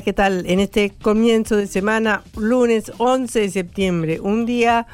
[0.00, 0.44] ¿Qué tal?
[0.46, 4.86] En este comienzo de semana, lunes 11 de septiembre, un día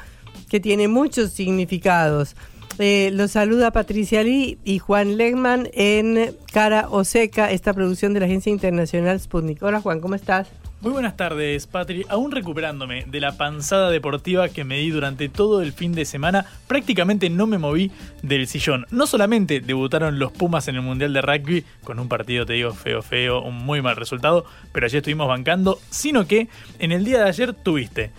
[0.49, 2.35] que tiene muchos significados.
[2.79, 8.21] Eh, los saluda Patricia Lee y Juan Legman en Cara o Seca, esta producción de
[8.21, 9.61] la Agencia Internacional Sputnik.
[9.61, 10.47] Hola Juan, ¿cómo estás?
[10.81, 12.07] Muy buenas tardes, Patri.
[12.09, 16.47] Aún recuperándome de la panzada deportiva que me di durante todo el fin de semana,
[16.65, 17.91] prácticamente no me moví
[18.23, 18.87] del sillón.
[18.89, 22.73] No solamente debutaron los Pumas en el Mundial de Rugby, con un partido, te digo,
[22.73, 26.47] feo, feo, un muy mal resultado, pero allí estuvimos bancando, sino que
[26.79, 28.09] en el día de ayer tuviste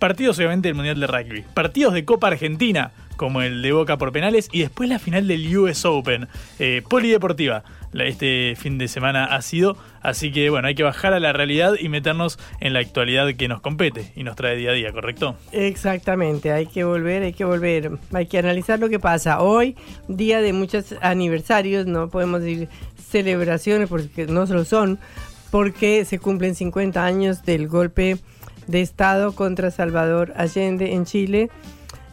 [0.00, 4.12] partidos obviamente del Mundial de Rugby, partidos de Copa Argentina, como el de Boca por
[4.12, 6.26] penales, y después la final del US Open,
[6.58, 7.62] eh, polideportiva.
[7.92, 11.74] Este fin de semana ha sido, así que bueno, hay que bajar a la realidad
[11.78, 15.36] y meternos en la actualidad que nos compete y nos trae día a día, ¿correcto?
[15.52, 19.42] Exactamente, hay que volver, hay que volver, hay que analizar lo que pasa.
[19.42, 19.76] Hoy,
[20.08, 22.68] día de muchos aniversarios, no podemos decir
[23.10, 24.98] celebraciones porque no lo son,
[25.50, 28.18] porque se cumplen 50 años del golpe
[28.70, 31.50] de Estado contra Salvador Allende en Chile.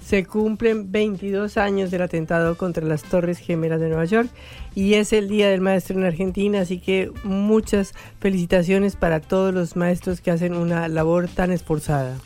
[0.01, 4.29] Se cumplen 22 años del atentado contra las Torres Gemelas de Nueva York
[4.73, 9.75] y es el Día del Maestro en Argentina, así que muchas felicitaciones para todos los
[9.75, 12.17] maestros que hacen una labor tan esforzada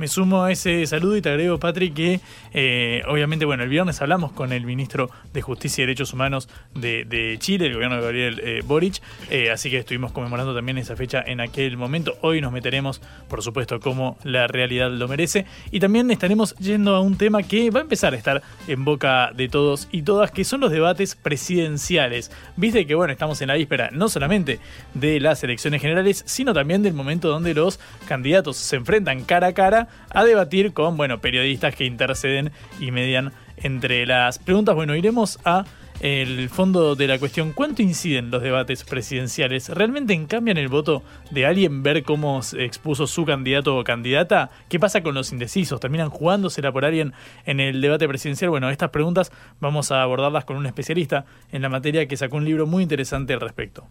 [0.00, 2.20] me sumo a ese saludo y te agrego, Patrick, que
[2.54, 7.36] eh, obviamente, bueno, el viernes hablamos con el ministro de Justicia y Derechos Humanos de,
[7.38, 11.22] Chile, el gobierno de Gabriel eh, Boric, eh, así que estuvimos conmemorando también esa fecha
[11.26, 12.16] en aquel momento.
[12.22, 17.02] Hoy nos meteremos, por supuesto, como la realidad lo merece, y también estaremos yendo a
[17.02, 20.44] un tema que va a empezar a estar en boca de todos y todas, que
[20.44, 22.30] son los debates presidenciales.
[22.56, 24.60] Viste que, bueno, estamos en la víspera no solamente
[24.94, 27.78] de las elecciones generales, sino también del momento donde los
[28.08, 33.32] candidatos se enfrentan cara a cara a debatir con, bueno, periodistas que interceden y median
[33.56, 34.74] entre las preguntas.
[34.74, 35.64] Bueno, iremos a
[36.00, 39.68] el fondo de la cuestión, ¿cuánto inciden los debates presidenciales?
[39.68, 44.50] ¿Realmente cambian el voto de alguien ver cómo se expuso su candidato o candidata?
[44.70, 45.78] ¿Qué pasa con los indecisos?
[45.78, 47.12] ¿Terminan jugándosela por alguien
[47.44, 48.50] en el debate presidencial?
[48.50, 49.30] Bueno, estas preguntas
[49.60, 53.34] vamos a abordarlas con un especialista en la materia que sacó un libro muy interesante
[53.34, 53.86] al respecto.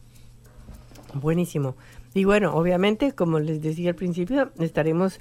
[1.14, 1.76] Buenísimo.
[2.16, 5.20] Y bueno, obviamente, como les decía al principio, estaremos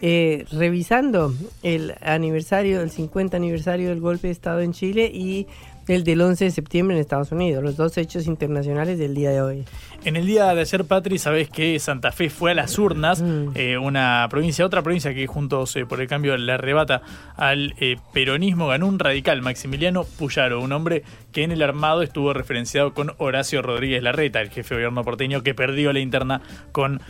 [0.00, 5.46] eh, revisando el aniversario, el 50 aniversario del golpe de Estado en Chile y
[5.94, 9.40] el del 11 de septiembre en Estados Unidos, los dos hechos internacionales del día de
[9.40, 9.64] hoy.
[10.04, 13.50] En el día de ayer, Patri, sabes que Santa Fe fue a las urnas, mm.
[13.54, 17.02] eh, una provincia, otra provincia que juntos eh, por el cambio le arrebata
[17.36, 22.32] al eh, peronismo, ganó un radical, Maximiliano Puyaro, un hombre que en el armado estuvo
[22.32, 27.00] referenciado con Horacio Rodríguez Larreta, el jefe de gobierno porteño que perdió la interna con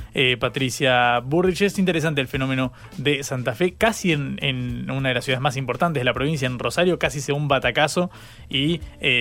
[0.40, 1.62] Patricia Burrich.
[1.62, 5.56] Es interesante el fenómeno de Santa Fe, casi en, en, una de las ciudades más
[5.56, 8.10] importantes de la provincia, en Rosario, casi se un batacazo
[8.48, 8.67] y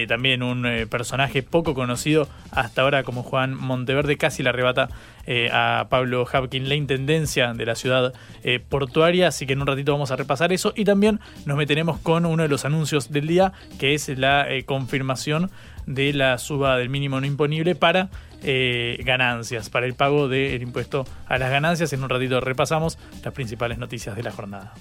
[0.07, 4.89] también un personaje poco conocido hasta ahora como Juan Monteverde casi le arrebata
[5.29, 8.13] eh, a Pablo Hapkin la intendencia de la ciudad
[8.43, 11.99] eh, portuaria, así que en un ratito vamos a repasar eso y también nos meteremos
[11.99, 15.51] con uno de los anuncios del día, que es la eh, confirmación
[15.85, 18.09] de la suba del mínimo no imponible para
[18.39, 21.91] ganancias, para el pago del impuesto a las ganancias.
[21.91, 24.73] En un ratito repasamos las principales noticias de la jornada.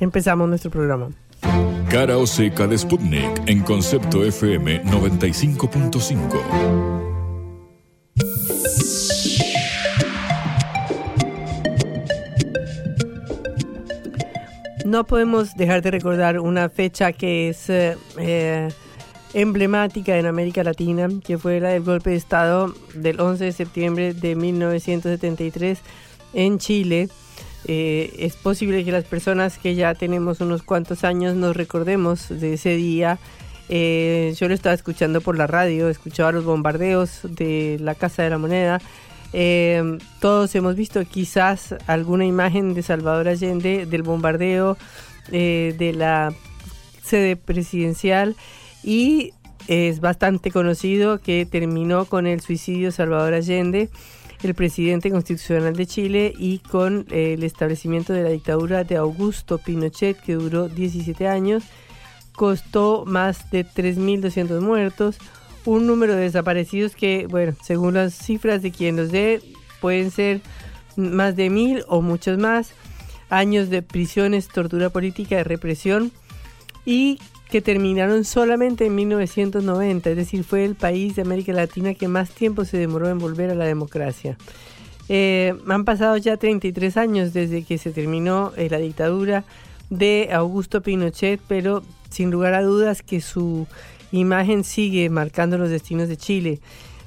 [0.00, 1.10] Empezamos nuestro programa.
[1.88, 7.02] Cara o seca de Sputnik en Concepto FM 95.5.
[14.84, 18.68] No podemos dejar de recordar una fecha que es eh, eh,
[19.32, 24.12] emblemática en América Latina, que fue la del golpe de Estado del 11 de septiembre
[24.12, 25.78] de 1973
[26.34, 27.08] en Chile,
[27.66, 32.54] eh, es posible que las personas que ya tenemos unos cuantos años nos recordemos de
[32.54, 33.18] ese día.
[33.68, 38.30] Eh, yo lo estaba escuchando por la radio, escuchaba los bombardeos de la Casa de
[38.30, 38.80] la Moneda.
[39.32, 44.76] Eh, todos hemos visto quizás alguna imagen de Salvador Allende del bombardeo
[45.30, 46.34] de la
[47.02, 48.34] sede presidencial
[48.82, 49.32] y
[49.68, 53.88] es bastante conocido que terminó con el suicidio de Salvador Allende
[54.42, 59.58] el presidente constitucional de Chile y con eh, el establecimiento de la dictadura de Augusto
[59.58, 61.64] Pinochet que duró 17 años,
[62.34, 65.18] costó más de 3.200 muertos,
[65.64, 69.40] un número de desaparecidos que, bueno, según las cifras de quien los dé,
[69.80, 70.40] pueden ser
[70.96, 72.72] más de mil o muchos más,
[73.30, 76.12] años de prisiones, tortura política, de represión
[76.84, 77.18] y
[77.52, 82.30] que terminaron solamente en 1990, es decir, fue el país de América Latina que más
[82.30, 84.38] tiempo se demoró en volver a la democracia.
[85.10, 89.44] Eh, han pasado ya 33 años desde que se terminó eh, la dictadura
[89.90, 93.66] de Augusto Pinochet, pero sin lugar a dudas que su
[94.12, 96.60] imagen sigue marcando los destinos de Chile.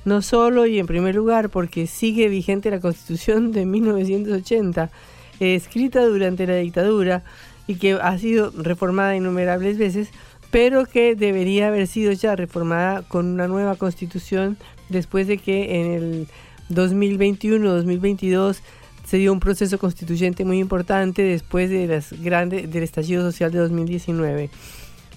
[0.03, 4.91] No solo y en primer lugar porque sigue vigente la constitución de 1980,
[5.39, 7.24] escrita durante la dictadura
[7.68, 10.09] y que ha sido reformada innumerables veces,
[10.56, 14.56] pero que debería haber sido ya reformada con una nueva constitución
[14.88, 16.28] después de que en el
[16.69, 18.60] 2021-2022
[19.04, 23.60] se dio un proceso constituyente muy importante después de las grandes del estallido social de
[23.60, 24.50] 2019.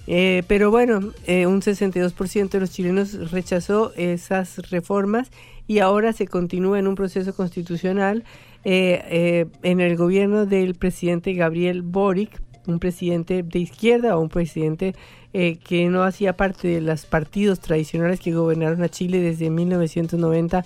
[0.07, 5.31] Eh, pero bueno, eh, un 62% de los chilenos rechazó esas reformas
[5.67, 8.25] y ahora se continúa en un proceso constitucional
[8.65, 14.95] eh, en el gobierno del presidente Gabriel Boric, un presidente de izquierda o un presidente
[15.33, 20.65] eh, que no hacía parte de los partidos tradicionales que gobernaron a Chile desde 1990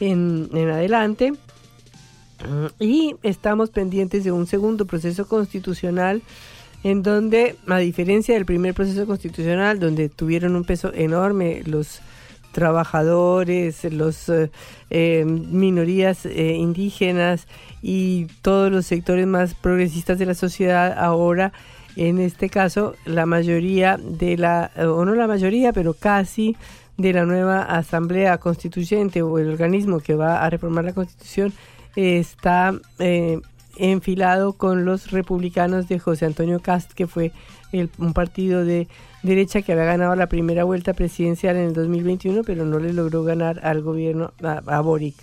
[0.00, 1.32] en, en adelante.
[2.78, 6.20] Y estamos pendientes de un segundo proceso constitucional
[6.82, 12.00] en donde, a diferencia del primer proceso constitucional, donde tuvieron un peso enorme los
[12.52, 14.50] trabajadores, los eh,
[14.90, 17.46] eh, minorías indígenas
[17.86, 21.52] y todos los sectores más progresistas de la sociedad, ahora
[21.96, 26.56] en este caso, la mayoría de la, o no la mayoría, pero casi
[26.96, 31.52] de la nueva Asamblea Constituyente o el organismo que va a reformar la Constitución
[31.94, 33.38] está eh,
[33.76, 37.32] enfilado con los republicanos de José Antonio Cast, que fue
[37.98, 38.88] un partido de
[39.22, 43.24] derecha que había ganado la primera vuelta presidencial en el 2021, pero no le logró
[43.24, 45.16] ganar al gobierno, a Boric.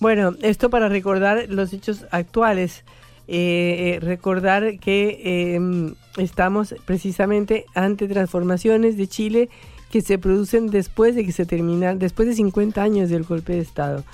[0.00, 2.84] Bueno, esto para recordar los hechos actuales.
[3.30, 9.48] Eh, eh, recordar que em, estamos precisamente ante transformaciones de Chile
[9.90, 13.60] que se producen después de que se termina, después de 50 años del golpe de
[13.60, 14.04] Estado.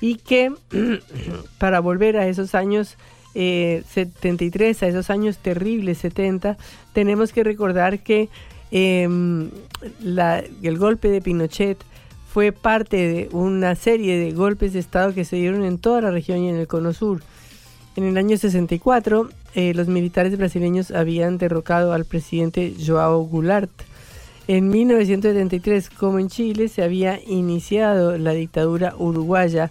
[0.00, 0.52] Y que
[1.58, 2.96] para volver a esos años
[3.34, 6.56] 73, eh, a esos años terribles 70,
[6.92, 8.30] tenemos que recordar que
[8.70, 9.50] em,
[10.02, 11.78] el golpe de Pinochet
[12.36, 16.10] fue parte de una serie de golpes de Estado que se dieron en toda la
[16.10, 17.22] región y en el Cono Sur.
[17.96, 23.70] En el año 64, eh, los militares brasileños habían derrocado al presidente Joao Goulart.
[24.48, 29.70] En 1973, como en Chile, se había iniciado la dictadura uruguaya.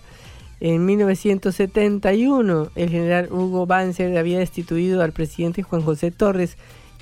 [0.59, 6.57] En 1971, el general Hugo Banzer había destituido al presidente Juan José Torres,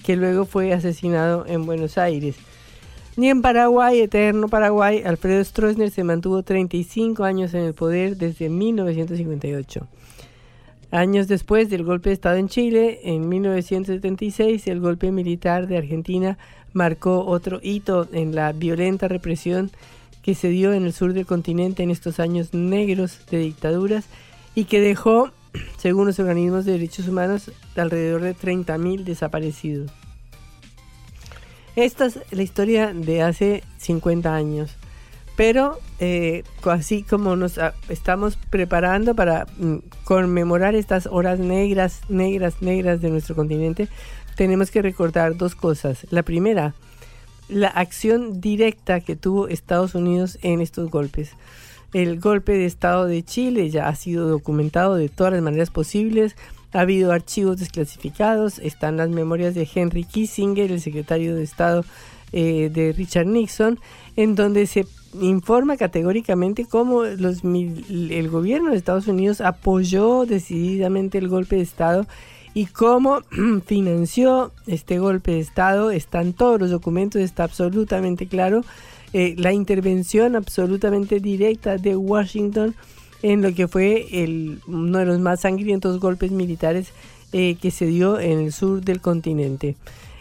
[0.06, 2.36] que luego fue asesinado en Buenos Aires.
[3.16, 8.50] Ni en Paraguay, eterno Paraguay, Alfredo Stroessner se mantuvo 35 años en el poder desde
[8.50, 9.88] 1958.
[10.90, 16.40] Años después del golpe de Estado en Chile, en 1976, el golpe militar de Argentina
[16.74, 19.70] marcó otro hito en la violenta represión
[20.24, 24.06] que se dio en el sur del continente en estos años negros de dictaduras
[24.56, 25.30] y que dejó,
[25.78, 29.92] según los organismos de derechos humanos, alrededor de 30.000 desaparecidos.
[31.76, 34.78] Esta es la historia de hace 50 años.
[35.36, 42.62] Pero eh, así como nos ah, estamos preparando para mm, conmemorar estas horas negras, negras,
[42.62, 43.88] negras de nuestro continente,
[44.36, 46.06] tenemos que recordar dos cosas.
[46.12, 46.76] La primera,
[47.50, 51.32] la acción directa que tuvo Estados Unidos en estos golpes.
[51.94, 56.36] El golpe de Estado de Chile ya ha sido documentado de todas las maneras posibles.
[56.74, 61.86] Ha habido archivos desclasificados, están las memorias de Henry Kissinger, el secretario de Estado
[62.32, 63.80] eh, de Richard Nixon,
[64.16, 64.88] en donde se
[65.22, 72.08] informa categóricamente cómo los, el gobierno de Estados Unidos apoyó decididamente el golpe de Estado
[72.54, 73.22] y cómo
[73.66, 75.92] financió este golpe de Estado.
[75.92, 78.64] Están todos los documentos, está absolutamente claro.
[79.14, 82.76] Eh, la intervención absolutamente directa de Washington
[83.24, 84.06] en lo que fue
[84.68, 86.90] uno de los más sangrientos golpes militares
[87.32, 89.76] eh, que se dio en el sur del continente.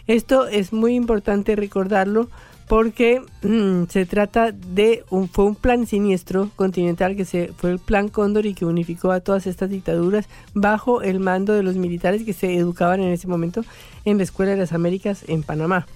[0.07, 2.29] Esto es muy importante recordarlo
[2.67, 7.79] porque mm, se trata de un, fue un plan siniestro continental que se, fue el
[7.79, 12.23] plan Cóndor y que unificó a todas estas dictaduras bajo el mando de los militares
[12.23, 13.63] que se educaban en ese momento
[14.05, 15.87] en la Escuela de las Américas en Panamá.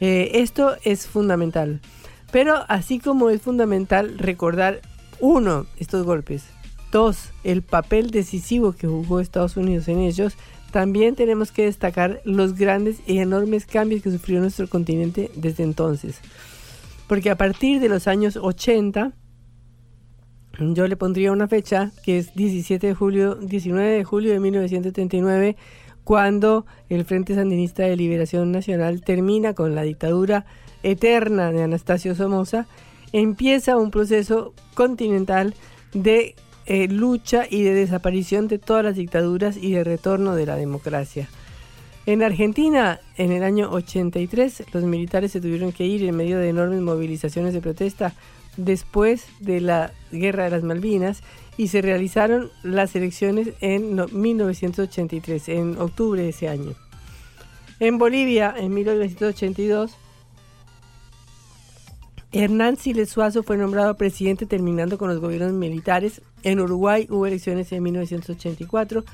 [0.00, 1.80] Eh, esto es fundamental.
[2.30, 4.80] Pero así como es fundamental recordar,
[5.20, 6.44] uno, estos golpes,
[6.92, 10.36] dos, el papel decisivo que jugó Estados Unidos en ellos,
[10.70, 16.20] también tenemos que destacar los grandes y enormes cambios que sufrió nuestro continente desde entonces.
[17.06, 19.12] Porque a partir de los años 80,
[20.58, 25.56] yo le pondría una fecha que es 17 de julio, 19 de julio de 1939,
[26.04, 30.44] cuando el Frente Sandinista de Liberación Nacional termina con la dictadura
[30.82, 32.66] eterna de Anastasio Somoza,
[33.14, 35.54] empieza un proceso continental
[35.92, 36.34] de
[36.66, 41.28] eh, lucha y de desaparición de todas las dictaduras y de retorno de la democracia.
[42.06, 46.48] En Argentina, en el año 83, los militares se tuvieron que ir en medio de
[46.48, 48.14] enormes movilizaciones de protesta
[48.56, 51.22] después de la Guerra de las Malvinas
[51.56, 56.74] y se realizaron las elecciones en 1983, en octubre de ese año.
[57.78, 59.96] En Bolivia, en 1982,
[62.36, 66.20] Hernán Siles Suazo fue nombrado presidente terminando con los gobiernos militares.
[66.42, 69.04] En Uruguay hubo elecciones en 1984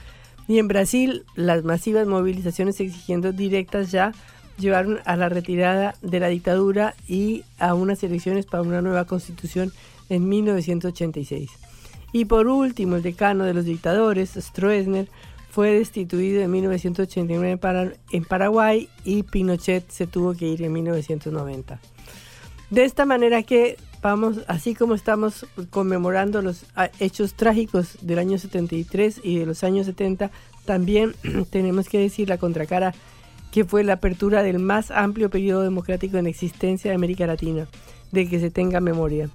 [0.48, 4.14] y en Brasil las masivas movilizaciones exigiendo directas ya
[4.58, 9.70] llevaron a la retirada de la dictadura y a unas elecciones para una nueva constitución
[10.08, 11.50] en 1986.
[12.12, 15.10] Y por último, el decano de los dictadores, Stroessner,
[15.50, 17.60] fue destituido en 1989
[18.12, 21.78] en Paraguay y Pinochet se tuvo que ir en 1990.
[22.70, 28.38] De esta manera que vamos, así como estamos conmemorando los ah, hechos trágicos del año
[28.38, 30.30] 73 y de los años 70,
[30.64, 31.14] también
[31.50, 32.94] tenemos que decir la contracara
[33.50, 37.66] que fue la apertura del más amplio periodo democrático en existencia de América Latina,
[38.12, 39.28] de que se tenga memoria.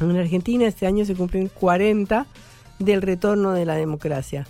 [0.00, 2.26] En Argentina este año se cumplen 40
[2.78, 4.46] del retorno de la democracia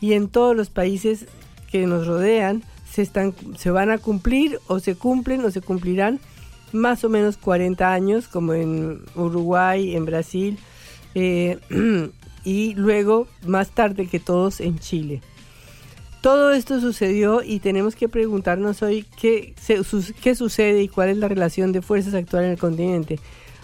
[0.00, 1.26] y en todos los países
[1.70, 6.20] que nos rodean se, están, se van a cumplir o se cumplen o se cumplirán
[6.74, 10.58] más o menos 40 años, como en Uruguay, en Brasil,
[11.14, 11.58] eh,
[12.44, 15.22] y luego más tarde que todos en Chile.
[16.20, 19.54] Todo esto sucedió y tenemos que preguntarnos hoy qué,
[20.22, 23.20] qué sucede y cuál es la relación de fuerzas actuales en el continente.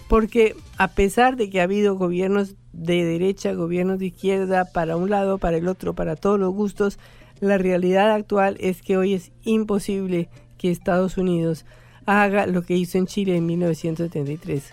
[0.09, 5.09] Porque a pesar de que ha habido gobiernos de derecha, gobiernos de izquierda, para un
[5.09, 6.99] lado, para el otro, para todos los gustos,
[7.41, 11.65] la realidad actual es que hoy es imposible que Estados Unidos
[12.07, 14.73] haga lo que hizo en Chile en 1973.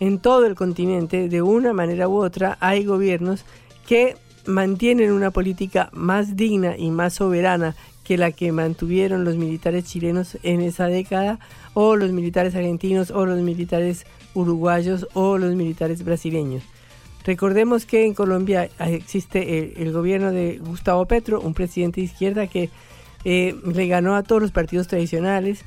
[0.00, 3.44] En todo el continente, de una manera u otra, hay gobiernos
[3.86, 4.16] que
[4.46, 10.36] mantienen una política más digna y más soberana que la que mantuvieron los militares chilenos
[10.42, 11.38] en esa década,
[11.72, 14.04] o los militares argentinos, o los militares
[14.34, 16.62] uruguayos, o los militares brasileños.
[17.24, 22.68] Recordemos que en Colombia existe el, gobierno de Gustavo Petro, un presidente de izquierda que
[23.24, 25.64] eh, le ganó a todos los partidos tradicionales,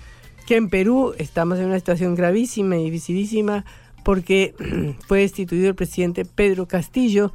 [0.47, 3.65] que en Perú estamos en una situación gravísima y dificilísima
[4.03, 4.55] porque
[5.07, 7.33] fue destituido el presidente Pedro Castillo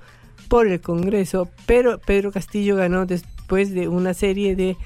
[0.49, 4.77] por el Congreso, pero Pedro Castillo ganó después de una serie de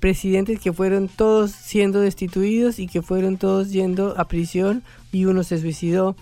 [0.00, 5.42] presidentes que fueron todos siendo destituidos y que fueron todos yendo a prisión y uno
[5.42, 6.16] se suicidó.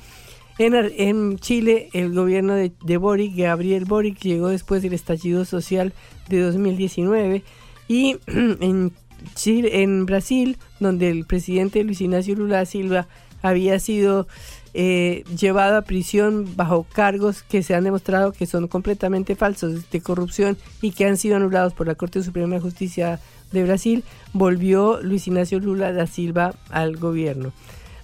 [0.59, 5.93] En, en Chile, el gobierno de, de, Boric, Gabriel Boric, llegó después del estallido social
[6.29, 7.45] de 2019
[7.87, 8.93] y en
[9.35, 13.07] Chile, en Brasil, donde el presidente Luis Ignacio Lula Silva
[13.43, 14.27] había sido
[14.75, 20.01] eh, llevado a prisión bajo cargos que se han demostrado que son completamente falsos de
[20.01, 25.01] corrupción y que han sido anulados por la Corte Suprema de Justicia de Brasil, volvió
[25.03, 27.53] Luis Ignacio Lula da Silva al gobierno.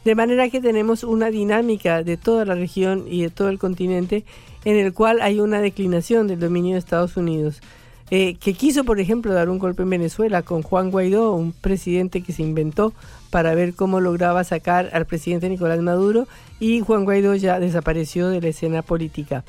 [0.04, 4.25] De manera que tenemos una dinámica de toda la región y de todo el continente
[4.64, 7.61] en el cual hay una declinación del dominio de Estados Unidos.
[8.10, 12.22] Eh, que quiso, por ejemplo, dar un golpe en Venezuela con Juan Guaidó, un presidente
[12.22, 12.92] que se inventó
[13.30, 16.28] para ver cómo lograba sacar al presidente Nicolás Maduro
[16.60, 19.44] y Juan Guaidó ya desapareció de la escena política.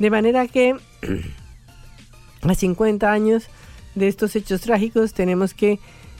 [0.00, 0.74] De manera que
[2.42, 3.44] a 50 años
[3.94, 5.78] de estos hechos trágicos tenemos que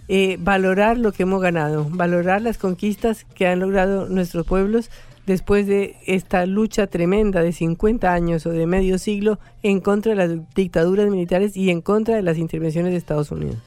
[0.09, 4.89] eh, valorar lo que hemos ganado, valorar las conquistas que han logrado nuestros pueblos,
[5.27, 10.17] después de esta lucha tremenda de 50 años o de medio siglo en contra de
[10.17, 13.59] las dictaduras militares y en contra de las intervenciones de Estados Unidos.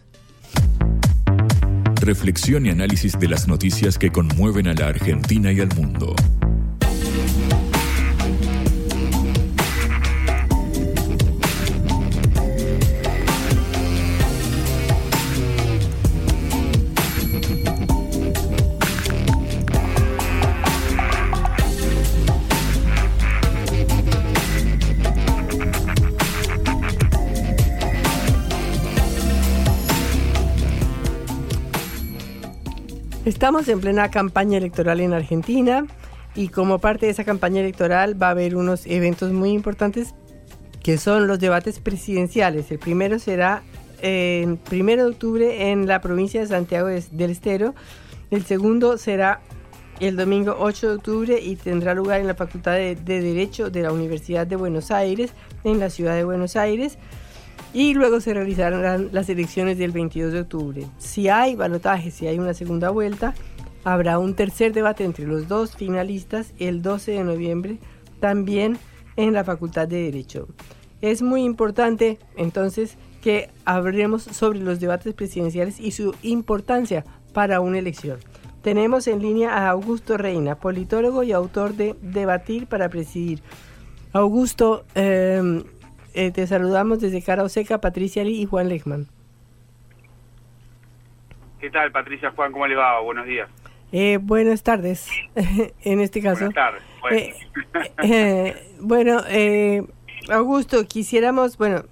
[2.01, 6.15] Reflexión y análisis de las noticias que conmueven a la Argentina y al mundo.
[33.25, 35.87] Estamos en plena campaña electoral en Argentina
[36.35, 40.13] y como parte de esa campaña electoral va a haber unos eventos muy importantes
[40.83, 42.69] que son los debates presidenciales.
[42.69, 43.63] El primero será
[44.03, 47.73] el primero de octubre en la provincia de Santiago del Estero.
[48.29, 49.41] El segundo será
[49.99, 53.81] el domingo 8 de octubre y tendrá lugar en la Facultad de, de Derecho de
[53.81, 56.99] la Universidad de Buenos Aires, en la ciudad de Buenos Aires
[57.75, 60.87] y luego se realizarán las elecciones del 22 de octubre.
[60.97, 63.35] Si hay balotaje, si hay una segunda vuelta,
[63.83, 67.77] habrá un tercer debate entre los dos finalistas el 12 de noviembre,
[68.21, 68.77] también
[69.17, 70.47] en la Facultad de Derecho.
[71.01, 77.03] Es muy importante entonces que hablemos sobre los debates presidenciales y su importancia
[77.33, 78.19] para una elección.
[78.61, 83.41] Tenemos en línea a Augusto Reina, politólogo y autor de Debatir para Presidir.
[84.13, 85.61] Augusto, eh,
[86.15, 89.07] eh, te saludamos desde Cara Oseca, Patricia Lee y Juan Lechman.
[91.59, 92.51] ¿Qué tal, Patricia Juan?
[92.51, 92.99] ¿Cómo le va?
[93.01, 93.49] Buenos días.
[93.91, 95.09] Eh, buenas tardes,
[95.83, 96.49] en este caso.
[97.01, 97.35] Buenas
[98.01, 98.55] tardes.
[98.79, 99.83] Bueno, eh,
[100.29, 101.83] Augusto, quisiéramos, bueno,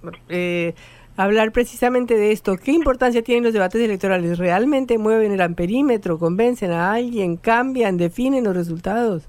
[1.16, 2.56] hablar precisamente de esto.
[2.56, 4.38] ¿Qué importancia tienen los debates electorales?
[4.38, 9.28] ¿Realmente mueven el amperímetro, convencen a alguien, cambian, definen los resultados?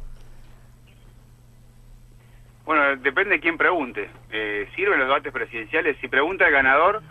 [2.65, 4.09] Bueno, depende de quién pregunte.
[4.37, 5.95] Eh, ¿Sirven los debates presidenciales?
[6.01, 7.01] Si pregunta el ganador,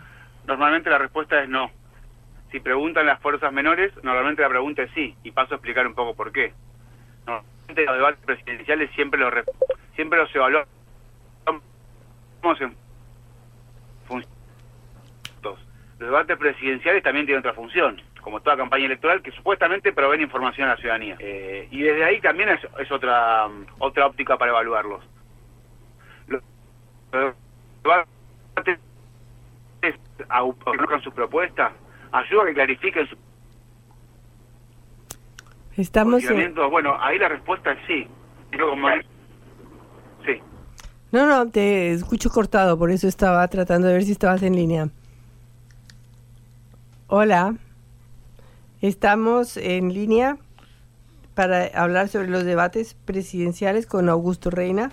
[0.45, 1.71] normalmente la respuesta es no.
[2.51, 5.15] Si preguntan las fuerzas menores, normalmente la pregunta es sí.
[5.23, 6.53] Y paso a explicar un poco por qué.
[7.25, 9.33] Normalmente los debates presidenciales siempre los,
[9.95, 10.67] siempre los evaluamos
[12.59, 12.75] en
[15.41, 15.57] Los
[15.97, 20.75] debates presidenciales también tienen otra función, como toda campaña electoral, que supuestamente proveen información a
[20.75, 21.15] la ciudadanía.
[21.17, 23.47] Eh, y desde ahí también es, es otra,
[23.79, 25.14] otra óptica para evaluarlos
[30.87, 31.71] con su propuesta,
[32.11, 33.15] ayuda a que clarifiquen su
[35.77, 36.23] Estamos
[36.71, 38.07] Bueno, ahí la respuesta es sí.
[40.25, 40.41] Sí.
[41.11, 44.89] No, no, te escucho cortado, por eso estaba tratando de ver si estabas en línea.
[47.07, 47.55] Hola.
[48.81, 50.37] Estamos en línea
[51.33, 54.89] para hablar sobre los debates presidenciales con Augusto Reina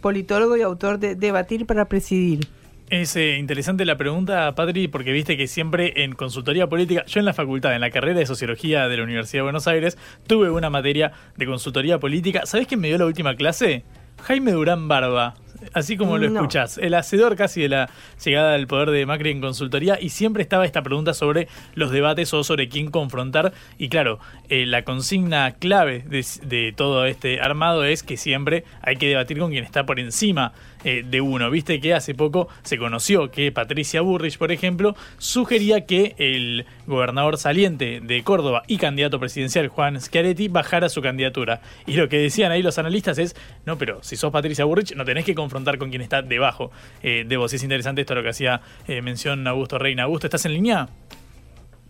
[0.00, 2.46] politólogo y autor de Debatir para Presidir.
[2.88, 7.26] Es eh, interesante la pregunta, Patri, porque viste que siempre en consultoría política, yo en
[7.26, 10.70] la facultad, en la carrera de Sociología de la Universidad de Buenos Aires, tuve una
[10.70, 12.46] materia de consultoría política.
[12.46, 13.82] ¿Sabés quién me dio la última clase?
[14.22, 15.34] Jaime Durán Barba,
[15.72, 17.90] así como lo escuchás, el hacedor casi de la
[18.24, 22.32] llegada del poder de Macri en consultoría y siempre estaba esta pregunta sobre los debates
[22.34, 28.02] o sobre quién confrontar y claro, eh, la consigna clave de, todo este armado es
[28.02, 30.52] que siempre hay que debatir con quien está por encima
[30.84, 31.50] eh, de uno.
[31.50, 37.38] Viste que hace poco se conoció que Patricia Burrich, por ejemplo, sugería que el gobernador
[37.38, 41.60] saliente de Córdoba y candidato presidencial Juan Schiaretti bajara su candidatura.
[41.86, 45.04] Y lo que decían ahí los analistas es, no, pero si sos Patricia Burrich no
[45.04, 47.52] tenés que confrontar con quien está debajo eh, de vos.
[47.52, 50.02] Es interesante esto lo que hacía eh, mención Augusto Reina.
[50.02, 50.88] Augusto, ¿estás en línea?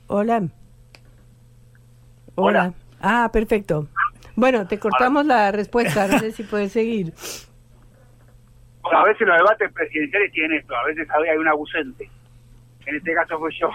[0.09, 0.43] Hola.
[2.35, 2.75] Hola.
[3.01, 3.89] Ah, perfecto.
[4.35, 7.15] Bueno, te cortamos la respuesta, no sé si puedes seguir.
[8.85, 12.11] a veces los debates presidenciales tienen esto, a veces hay un ausente.
[12.85, 13.71] En este caso fue yo.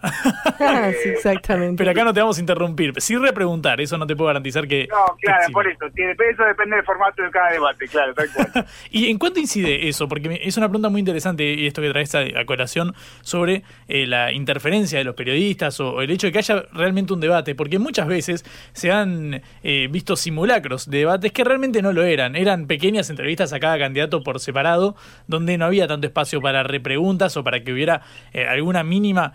[1.02, 1.76] sí, exactamente.
[1.76, 2.92] Pero acá no te vamos a interrumpir.
[2.98, 4.86] Sí repreguntar, eso no te puedo garantizar que...
[4.88, 5.86] No, claro, por eso.
[5.86, 8.66] Eso depende del formato de cada debate, claro, tal cual.
[8.90, 10.08] ¿Y en cuánto incide eso?
[10.08, 14.32] Porque es una pregunta muy interesante y esto que trae esta colación sobre eh, la
[14.32, 18.06] interferencia de los periodistas o, el hecho de que haya realmente un debate, porque muchas
[18.06, 22.36] veces se han eh, visto simulacros de debates que realmente no lo eran.
[22.36, 27.36] Eran pequeñas entrevistas a cada candidato por separado, donde no había tanto espacio para repreguntas
[27.36, 29.32] o para que hubiera eh, alguna mínima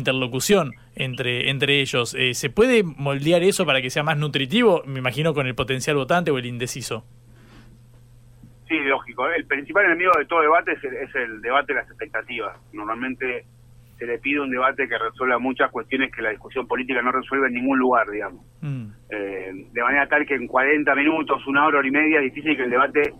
[0.00, 2.14] interlocución entre, entre ellos.
[2.18, 4.82] Eh, ¿Se puede moldear eso para que sea más nutritivo?
[4.86, 7.04] Me imagino con el potencial votante o el indeciso.
[8.68, 9.28] Sí, lógico.
[9.28, 12.56] El principal enemigo de todo debate es el, debate de las expectativas.
[12.72, 13.44] Normalmente
[13.98, 17.48] se le pide un debate que resuelva muchas cuestiones que la discusión política no resuelve
[17.48, 18.44] en ningún lugar, digamos.
[18.60, 18.86] Mm.
[19.10, 22.56] Eh, de manera tal que en 40 minutos, una hora, hora y media, es difícil
[22.56, 23.12] que el debate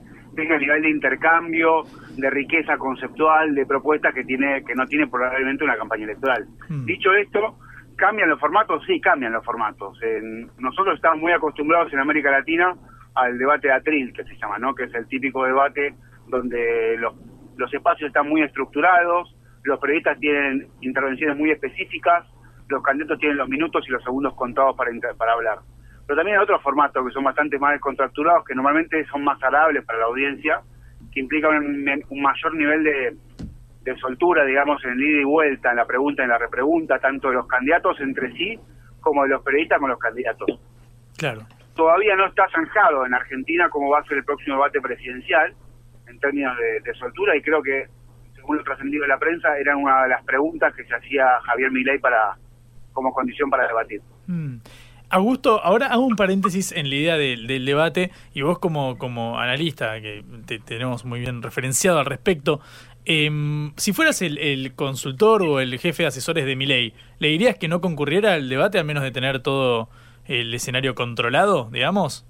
[0.49, 1.83] el nivel de intercambio,
[2.17, 6.47] de riqueza conceptual, de propuestas que tiene que no tiene probablemente una campaña electoral.
[6.69, 6.85] Mm.
[6.85, 7.59] Dicho esto,
[7.97, 8.83] ¿cambian los formatos?
[8.87, 9.99] Sí, cambian los formatos.
[10.03, 12.75] En- nosotros estamos muy acostumbrados en América Latina
[13.15, 14.75] al debate de atril, que se llama, ¿no?
[14.75, 15.95] Que es el típico debate
[16.29, 17.15] donde los,
[17.57, 22.25] los espacios están muy estructurados, los periodistas tienen intervenciones muy específicas,
[22.69, 25.59] los candidatos tienen los minutos y los segundos contados para, para hablar.
[26.07, 29.85] Pero también hay otros formatos que son bastante más descontracturados, que normalmente son más agradables
[29.85, 30.61] para la audiencia,
[31.13, 33.17] que implican un, un mayor nivel de,
[33.83, 36.99] de soltura, digamos, en el ida y vuelta, en la pregunta y en la repregunta,
[36.99, 38.59] tanto de los candidatos entre sí
[39.01, 40.61] como de los periodistas con los candidatos.
[41.17, 41.41] Claro.
[41.75, 45.55] Todavía no está zanjado en Argentina cómo va a ser el próximo debate presidencial
[46.09, 47.87] en términos de, de soltura y creo que,
[48.35, 51.71] según lo trascendido de la prensa, era una de las preguntas que se hacía Javier
[51.71, 52.37] Milei para
[52.93, 54.03] como condición para debatir.
[54.27, 54.57] Mm.
[55.11, 60.01] Augusto, ahora hago un paréntesis en la idea del, debate y vos como, como analista,
[60.01, 62.61] que te tenemos muy bien referenciado al respecto,
[63.05, 67.67] em, si fueras el, consultor o el jefe de asesores de Milei, ¿le dirías que
[67.67, 69.89] no concurriera al debate a menos de tener todo
[70.27, 72.25] el escenario controlado, digamos?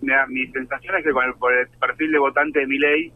[0.00, 3.12] Mi sensación es que por el perfil de votante de Milei,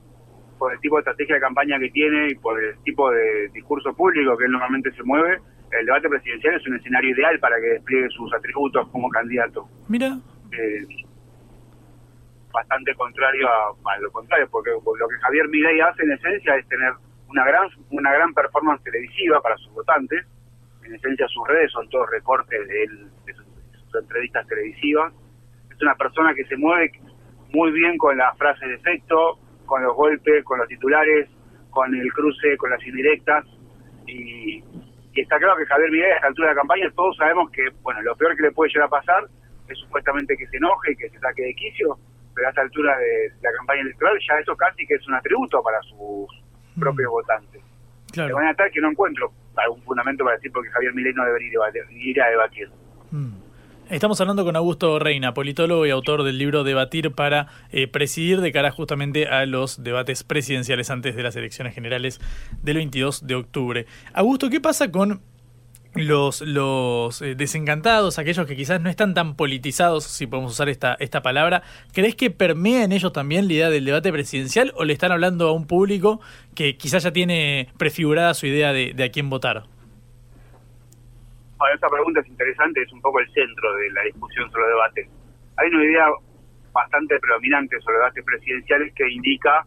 [0.59, 3.95] por el tipo de estrategia de campaña que tiene y por el tipo de discurso
[3.95, 5.39] público que él normalmente se mueve,
[5.73, 9.69] el debate presidencial es un escenario ideal para que despliegue sus atributos como candidato.
[9.89, 10.19] Mira.
[10.53, 10.87] Eh,
[12.53, 16.69] bastante contrario a, a lo contrario, porque lo que Javier Milei hace en esencia es
[16.69, 16.93] tener
[17.29, 20.27] una gran una gran performance televisiva para sus votantes.
[20.85, 25.13] En esencia sus redes son todos recortes de él, de sus, de sus entrevistas televisivas.
[25.71, 26.93] Es una persona que se mueve
[27.53, 31.29] muy bien con las frases de efecto, con los golpes, con los titulares,
[31.71, 33.47] con el cruce, con las indirectas.
[34.07, 34.63] Y,
[35.15, 37.69] y está claro que Javier Milei a esta altura de la campaña todos sabemos que,
[37.83, 39.25] bueno, lo peor que le puede llegar a pasar
[39.69, 41.99] es supuestamente que se enoje y que se saque de quicio,
[42.35, 45.63] pero a esta altura de la campaña electoral ya eso casi que es un atributo
[45.63, 46.29] para sus
[46.79, 47.63] propios votantes.
[48.13, 48.29] Claro.
[48.29, 51.59] De manera tal que no encuentro algún fundamento para decir porque Javier Milei no debería
[51.91, 52.71] ir a debatir.
[53.93, 58.51] Estamos hablando con Augusto Reina, politólogo y autor del libro Debatir para eh, presidir de
[58.51, 62.19] cara justamente a los debates presidenciales antes de las elecciones generales
[62.63, 63.87] del 22 de octubre.
[64.15, 65.21] Augusto, ¿qué pasa con
[65.93, 71.63] los, eh, desencantados, aquellos que quizás no están tan politizados, si podemos usar esta, palabra?
[71.93, 75.49] ¿Crees que permea en ellos también la idea del debate presidencial o le están hablando
[75.49, 76.19] a un público
[76.55, 79.65] que quizás ya tiene prefigurada su idea de, de a quién votar?
[81.63, 84.71] Bueno, esta pregunta es interesante, es un poco el centro de la discusión sobre el
[84.71, 85.09] debate.
[85.59, 86.07] Hay una idea
[86.73, 89.65] bastante predominante sobre debates presidenciales que indica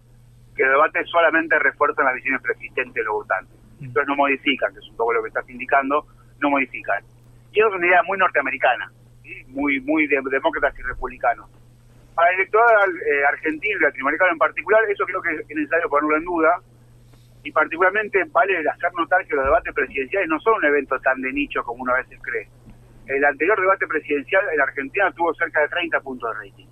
[0.57, 3.55] que los debates solamente refuerzan las visiones preexistentes de los votantes.
[3.79, 6.05] Entonces no modifican, que es un poco lo que estás indicando,
[6.41, 7.01] no modifican.
[7.53, 8.91] Y es una idea muy norteamericana,
[9.23, 9.45] ¿sí?
[9.47, 11.49] muy muy de demócratas y republicanos.
[12.13, 16.17] Para el electorado eh, argentino y latinoamericano en particular, eso creo que es necesario ponerlo
[16.17, 16.59] en duda,
[17.45, 21.31] y particularmente vale hacer notar que los debates presidenciales no son un evento tan de
[21.31, 22.49] nicho como uno a veces cree.
[23.05, 26.67] El anterior debate presidencial en Argentina tuvo cerca de 30 puntos de rating.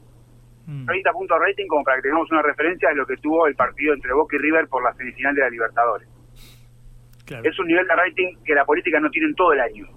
[0.87, 3.55] 30 puntos de rating como para que tengamos una referencia de lo que tuvo el
[3.55, 6.09] partido entre Boca y River por la semifinal de la Libertadores.
[7.43, 9.87] Es un nivel de rating que la política no tiene en todo el año.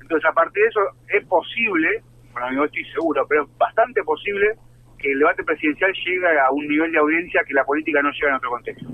[0.00, 4.56] Entonces, a partir de eso, es posible, bueno, no estoy seguro, pero es bastante posible
[4.98, 8.28] que el debate presidencial llegue a un nivel de audiencia que la política no llega
[8.28, 8.86] en otro contexto.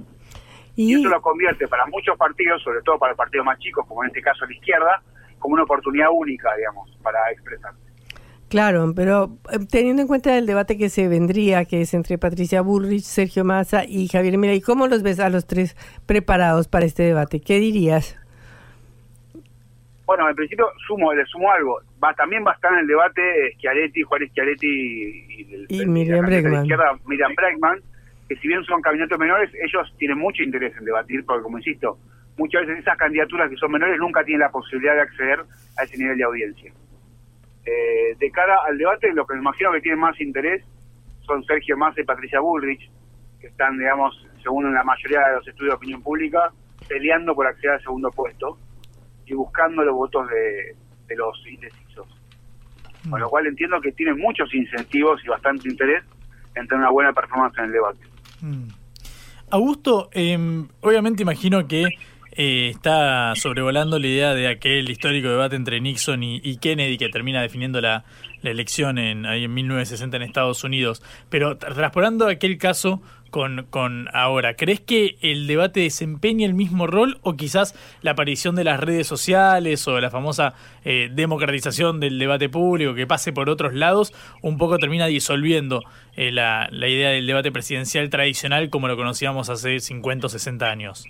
[0.77, 4.09] Y, eso lo convierte para muchos partidos, sobre todo para partidos más chicos, como en
[4.09, 5.03] este caso la izquierda,
[5.39, 7.79] como una oportunidad única, digamos, para expresarse.
[8.49, 12.61] Claro, pero eh, teniendo en cuenta el debate que se vendría, que es entre Patricia
[12.61, 17.03] Bullrich, Sergio Massa y Javier Milei, ¿cómo los ves a los tres preparados para este
[17.03, 17.41] debate?
[17.41, 18.17] ¿Qué dirías?
[20.07, 21.81] Bueno, en principio sumo, le sumo algo.
[22.03, 25.89] Va, también va a estar en el debate Schiaretti, Juan Schiaretti y, el, Y el-
[25.89, 26.63] Miriam Bregman.
[26.63, 27.81] izquierda, Miriam Bregman,
[28.29, 31.99] que si bien son candidatos menores, ellos tienen mucho interés en debatir, porque como insisto,
[32.37, 35.41] muchas veces esas candidaturas que son menores nunca tienen la posibilidad de acceder
[35.79, 36.73] a ese nivel de audiencia.
[37.65, 40.63] Eh, de cara al debate, lo que me imagino que tienen más interés
[41.23, 42.91] son Sergio Massa y Patricia Bullrich,
[43.41, 46.51] que están, digamos, según la mayoría de los estudios de opinión pública,
[46.87, 48.59] peleando por acceder al segundo puesto
[49.27, 50.75] y buscando los votos de,
[51.07, 52.07] de los indecisos.
[53.11, 56.03] Con lo cual entiendo que tienen muchos incentivos y bastante interés
[56.55, 57.99] en tener una buena performance en el debate.
[59.51, 60.39] Augusto, eh,
[60.81, 61.85] obviamente imagino que
[62.37, 67.09] eh, está sobrevolando la idea de aquel histórico debate entre Nixon y, y Kennedy que
[67.09, 68.05] termina definiendo la,
[68.43, 71.03] la elección en, ahí en 1960 en Estados Unidos.
[71.29, 73.03] Pero tra- transportando aquel caso
[73.35, 74.55] con, con ahora.
[74.55, 79.09] ¿Crees que el debate desempeña el mismo rol o quizás la aparición de las redes
[79.09, 84.57] sociales o la famosa eh, democratización del debate público que pase por otros lados un
[84.57, 85.83] poco termina disolviendo
[86.15, 90.71] eh, la, la idea del debate presidencial tradicional como lo conocíamos hace 50 o 60
[90.71, 91.05] años?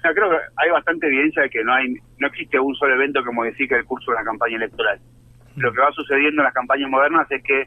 [0.00, 3.32] creo que hay bastante evidencia de que no hay no existe un solo evento que
[3.32, 5.00] modifique el curso de la campaña electoral.
[5.56, 7.64] Lo que va sucediendo en las campañas modernas es que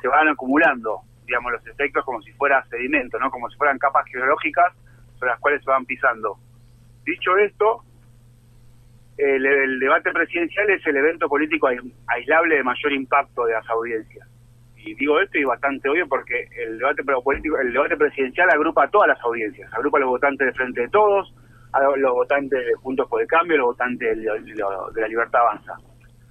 [0.00, 3.30] se van acumulando, digamos, los efectos como si fuera sedimento, ¿no?
[3.30, 4.74] Como si fueran capas geológicas
[5.16, 6.36] sobre las cuales se van pisando.
[7.04, 7.84] Dicho esto,
[9.16, 11.68] el, debate presidencial es el evento político
[12.08, 14.26] aislable de mayor impacto de las audiencias.
[14.76, 18.90] Y digo esto y bastante obvio porque el debate político, el debate presidencial agrupa a
[18.90, 21.32] todas las audiencias, agrupa a los votantes de Frente de Todos,
[21.72, 25.74] a los votantes de Juntos por el Cambio, a los votantes de, la Libertad Avanza.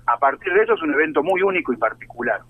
[0.07, 2.41] A partir de eso es un evento muy único y particular.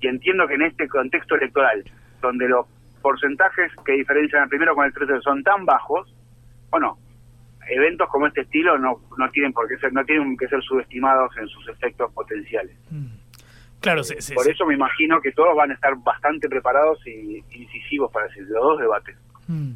[0.00, 1.84] Y entiendo que en este contexto electoral,
[2.20, 2.66] donde los
[3.02, 6.12] porcentajes que diferencian al primero con el tercero son tan bajos,
[6.70, 6.98] bueno,
[7.68, 11.36] eventos como este estilo no, no tienen por qué ser, no tienen que ser subestimados
[11.38, 12.76] en sus efectos potenciales.
[12.90, 13.20] Mm.
[13.80, 14.02] Claro,
[14.34, 18.62] por eso me imagino que todos van a estar bastante preparados y incisivos para los
[18.62, 19.16] dos debates.
[19.48, 19.72] Mm.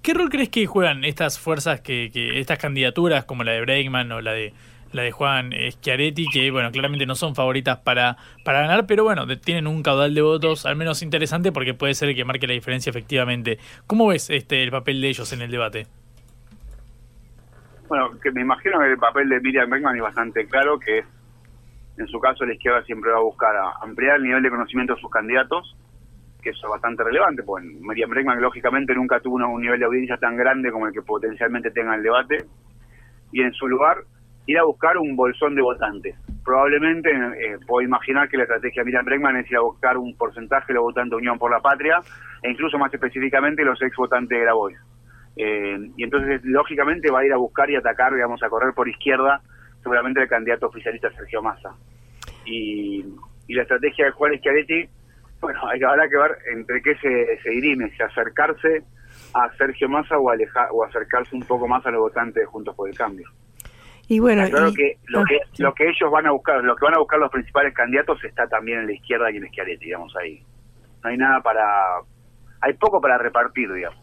[0.00, 4.20] ¿Qué rol crees que juegan estas fuerzas, que, estas candidaturas como la de Bregman o
[4.20, 4.54] la de
[4.94, 9.26] la de Juan Schiaretti, que bueno, claramente no son favoritas para, para ganar, pero bueno,
[9.38, 12.54] tienen un caudal de votos al menos interesante porque puede ser el que marque la
[12.54, 13.58] diferencia efectivamente.
[13.86, 15.86] ¿Cómo ves este el papel de ellos en el debate?
[17.88, 21.04] Bueno, que me imagino que el papel de Miriam Bregman es bastante claro, que es,
[21.98, 25.00] en su caso la izquierda siempre va a buscar ampliar el nivel de conocimiento de
[25.00, 25.76] sus candidatos,
[26.40, 30.16] que eso es bastante relevante, porque Miriam Bregman lógicamente nunca tuvo un nivel de audiencia
[30.18, 32.44] tan grande como el que potencialmente tenga el debate,
[33.32, 34.04] y en su lugar
[34.46, 36.16] ir a buscar un bolsón de votantes.
[36.44, 40.14] Probablemente eh, puedo imaginar que la estrategia de Miriam Bregman es ir a buscar un
[40.16, 42.00] porcentaje de los votantes de Unión por la Patria,
[42.42, 44.78] e incluso más específicamente los ex votantes de Grabois.
[45.36, 48.88] Eh, y entonces, lógicamente, va a ir a buscar y atacar, digamos, a correr por
[48.88, 49.40] izquierda,
[49.82, 51.74] seguramente el candidato oficialista Sergio Massa.
[52.44, 53.04] Y,
[53.48, 54.88] la estrategia de Juan Schiaretti
[55.40, 58.82] bueno, habrá que ver entre qué se, se dirime, si acercarse
[59.34, 62.74] a Sergio Massa o, alejar, o acercarse un poco más a los votantes de Juntos
[62.74, 63.28] por el Cambio.
[64.08, 66.84] Y bueno, claro que lo ah, que lo que ellos van a buscar, lo que
[66.84, 70.14] van a buscar los principales candidatos está también en la izquierda y en Schiaretti, digamos
[70.16, 70.42] ahí.
[71.02, 71.64] No hay nada para
[72.60, 73.98] hay poco para repartir, digamos.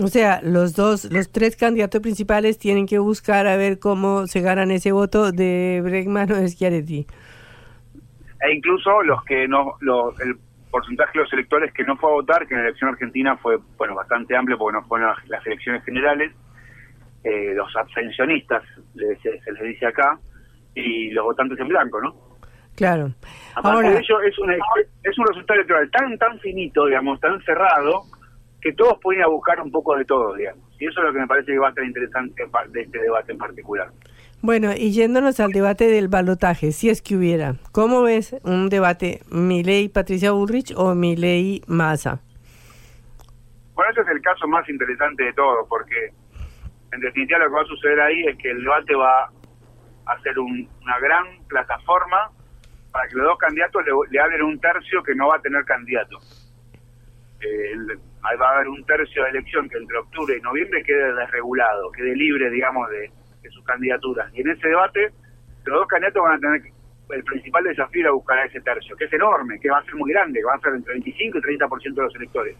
[0.00, 4.40] O sea, los dos, los tres candidatos principales tienen que buscar a ver cómo se
[4.40, 7.06] ganan ese voto de Bregman o de Schiaretti.
[8.40, 10.36] E incluso los que no, los, el
[10.70, 13.58] porcentaje de los electores que no fue a votar, que en la elección argentina fue
[13.76, 16.32] bueno bastante amplio porque no fueron las, elecciones generales,
[17.24, 18.62] eh, los abstencionistas,
[18.94, 20.18] se les dice acá,
[20.74, 22.14] y los votantes en blanco, ¿no?
[22.74, 23.12] Claro.
[23.54, 28.02] Aparte de ello, es, una, es un resultado electoral tan, tan finito, digamos, tan cerrado,
[28.60, 30.62] que todos pueden ir a buscar un poco de todo, digamos.
[30.78, 33.32] Y eso es lo que me parece que va a ser interesante de este debate
[33.32, 33.90] en particular.
[34.40, 39.20] Bueno, y yéndonos al debate del balotaje, si es que hubiera, ¿cómo ves un debate
[39.30, 42.20] Milei-Patricia Bullrich o Milei-Massa?
[43.74, 46.12] Bueno, ese es el caso más interesante de todo, porque
[46.92, 49.30] en definitiva lo que va a suceder ahí es que el debate va
[50.06, 52.30] a ser una gran plataforma
[52.92, 55.64] para que los dos candidatos le, le hablen un tercio que no va a tener
[55.64, 56.18] candidato.
[57.40, 57.74] Eh,
[58.22, 62.14] va a haber un tercio de elección que entre octubre y noviembre quede desregulado, quede
[62.14, 63.10] libre, digamos, de
[63.42, 64.32] de sus candidaturas.
[64.34, 65.10] Y en ese debate,
[65.64, 66.62] los dos candidatos van a tener
[67.10, 69.94] el principal desafío a buscar a ese tercio, que es enorme, que va a ser
[69.96, 72.56] muy grande, que va a ser entre 25 y 30% de los electores.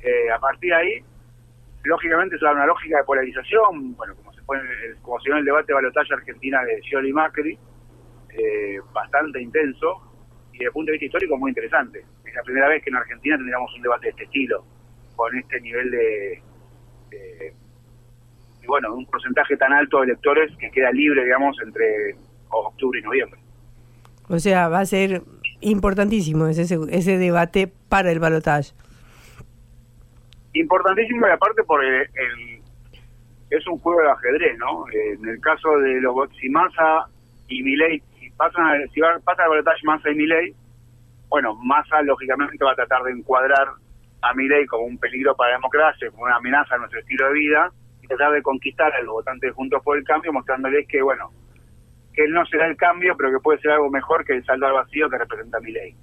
[0.00, 1.04] Eh, a partir de ahí,
[1.84, 4.62] lógicamente se da una lógica de polarización, bueno, como se pone,
[5.02, 7.58] como se en el debate de balotaje argentina de Scioli y Macri,
[8.30, 10.00] eh, bastante intenso
[10.52, 12.04] y desde el punto de vista histórico muy interesante.
[12.24, 14.64] Es la primera vez que en Argentina tendríamos un debate de este estilo,
[15.16, 16.42] con este nivel de
[18.64, 22.16] y bueno, un porcentaje tan alto de electores que queda libre, digamos, entre
[22.48, 23.40] octubre y noviembre.
[24.28, 25.22] O sea, va a ser
[25.60, 28.72] importantísimo ese, ese debate para el balotaje.
[30.54, 32.08] Importantísimo y aparte por el,
[33.50, 34.84] es un juego de ajedrez, ¿no?
[34.92, 37.06] En el caso de los si Massa
[37.48, 40.54] y Milei, si pasan si va, pasa el balotaje Massa y Milei,
[41.28, 43.68] bueno, Massa lógicamente va a tratar de encuadrar
[44.22, 47.34] a Milei como un peligro para la democracia, como una amenaza a nuestro estilo de
[47.34, 47.70] vida,
[48.02, 51.30] y tratar de conquistar a los votantes Juntos por el Cambio, mostrándoles que, bueno,
[52.14, 54.66] que él no será el cambio, pero que puede ser algo mejor que el saldo
[54.66, 55.96] al vacío que representa mi ley.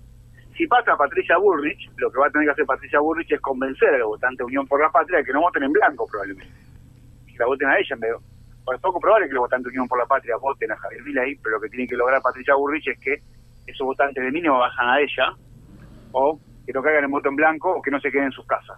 [0.62, 3.96] Si pasa Patricia Burrich, lo que va a tener que hacer Patricia Burrich es convencer
[3.96, 6.54] a los votantes de Unión por la Patria de que no voten en blanco, probablemente.
[7.26, 8.10] Que la voten a ella de...
[8.10, 11.36] es poco probable que los votantes de Unión por la Patria voten a Javier Milei,
[11.42, 13.24] pero lo que tiene que lograr Patricia Burrich es que
[13.66, 15.34] esos votantes de mínimo bajan a ella,
[16.12, 18.46] o que no caigan en voto en blanco, o que no se queden en sus
[18.46, 18.78] casas.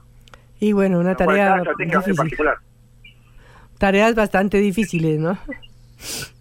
[0.61, 1.61] Y bueno, una tarea.
[3.77, 5.37] Tareas bastante difíciles, ¿no?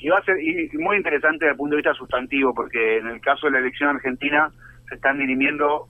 [0.00, 3.08] Y va a ser y muy interesante desde el punto de vista sustantivo, porque en
[3.08, 4.50] el caso de la elección argentina
[4.88, 5.88] se están dirimiendo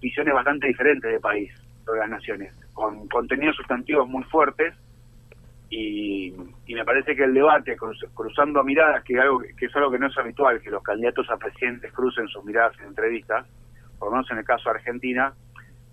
[0.00, 1.50] visiones bastante diferentes de país,
[1.90, 4.74] de las naciones, con contenidos sustantivos muy fuertes.
[5.70, 6.34] Y,
[6.66, 9.98] y me parece que el debate, cruz- cruzando miradas, que, algo, que es algo que
[9.98, 13.46] no es habitual, que los candidatos a presidentes crucen sus miradas en entrevistas,
[13.98, 15.32] por lo menos en el caso de Argentina,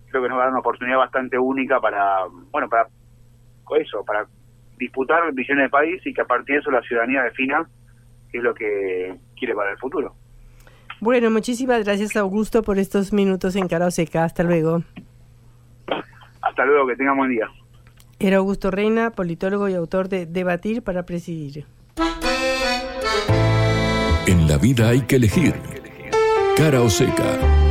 [0.10, 2.88] creo que nos va a dar una oportunidad bastante única para, bueno, para
[3.78, 4.26] eso, para
[4.78, 7.68] disputar visiones de país y que a partir de eso la ciudadanía defina
[8.32, 10.16] qué es lo que quiere para el futuro.
[11.02, 14.24] Bueno, muchísimas gracias Augusto por estos minutos en Cara o Seca.
[14.24, 14.84] Hasta luego.
[16.42, 17.48] Hasta luego, que tengan buen día.
[18.20, 21.66] Era Augusto Reina, politólogo y autor de Debatir para Presidir.
[24.28, 25.54] En la vida hay que elegir.
[26.56, 27.65] Cara o seca.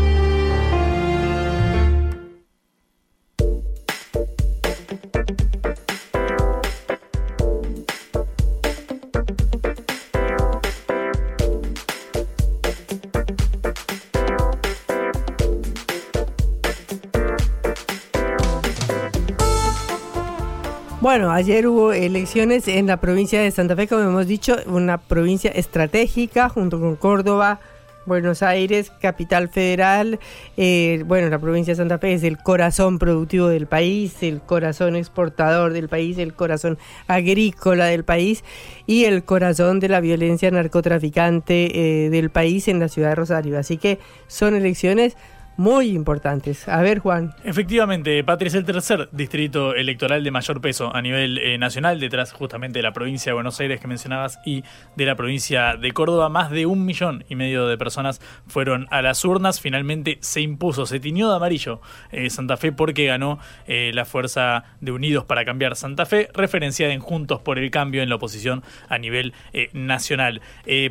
[21.04, 25.50] Bueno, ayer hubo elecciones en la provincia de Santa Fe, como hemos dicho, una provincia
[25.50, 27.60] estratégica junto con Córdoba,
[28.06, 30.18] Buenos Aires, capital federal.
[30.56, 34.96] Eh, bueno, la provincia de Santa Fe es el corazón productivo del país, el corazón
[34.96, 38.42] exportador del país, el corazón agrícola del país
[38.86, 43.58] y el corazón de la violencia narcotraficante eh, del país en la ciudad de Rosario.
[43.58, 45.18] Así que son elecciones
[45.56, 46.68] muy importantes.
[46.68, 47.34] A ver, Juan.
[47.44, 52.32] Efectivamente, Patria es el tercer distrito electoral de mayor peso a nivel eh, nacional, detrás
[52.32, 54.64] justamente de la provincia de Buenos Aires que mencionabas y
[54.96, 56.28] de la provincia de Córdoba.
[56.28, 59.60] Más de un millón y medio de personas fueron a las urnas.
[59.60, 64.64] Finalmente se impuso, se tiñó de amarillo eh, Santa Fe porque ganó eh, la fuerza
[64.80, 68.62] de Unidos para Cambiar Santa Fe, referenciada en Juntos por el Cambio en la oposición
[68.88, 70.40] a nivel eh, nacional.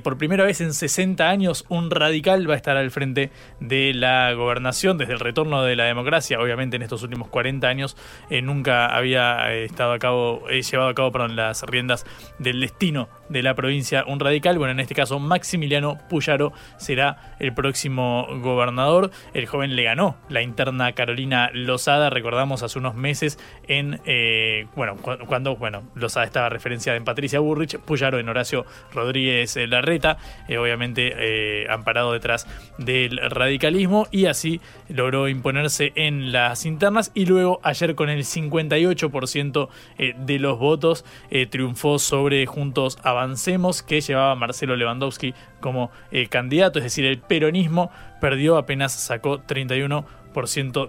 [0.04, 4.32] Por primera vez en 60 años, un radical va a estar al frente de la
[4.34, 6.39] gobernación desde el retorno de la democracia.
[6.39, 7.98] Obviamente en estos últimos 40 años
[8.30, 12.06] eh, nunca había eh, estado a cabo, eh, llevado a cabo perdón, las riendas
[12.39, 14.57] del destino de la provincia un radical.
[14.57, 19.12] Bueno, en este caso Maximiliano Puyaro será el próximo gobernador.
[19.33, 24.95] El joven le ganó la interna Carolina Lozada, recordamos hace unos meses en, eh, bueno,
[24.97, 30.57] cu- cuando, bueno, Lozada estaba referenciada en Patricia Burrich, Puyaro en Horacio Rodríguez Larreta, eh,
[30.57, 37.59] obviamente eh, amparado detrás del radicalismo y así logró imponerse en las internas y luego
[37.63, 41.05] ayer con el 58% eh, de los votos
[41.49, 47.89] triunfó sobre Juntos Avancemos que llevaba Marcelo Lewandowski como eh, candidato, es decir, el peronismo
[48.19, 50.06] perdió apenas sacó 31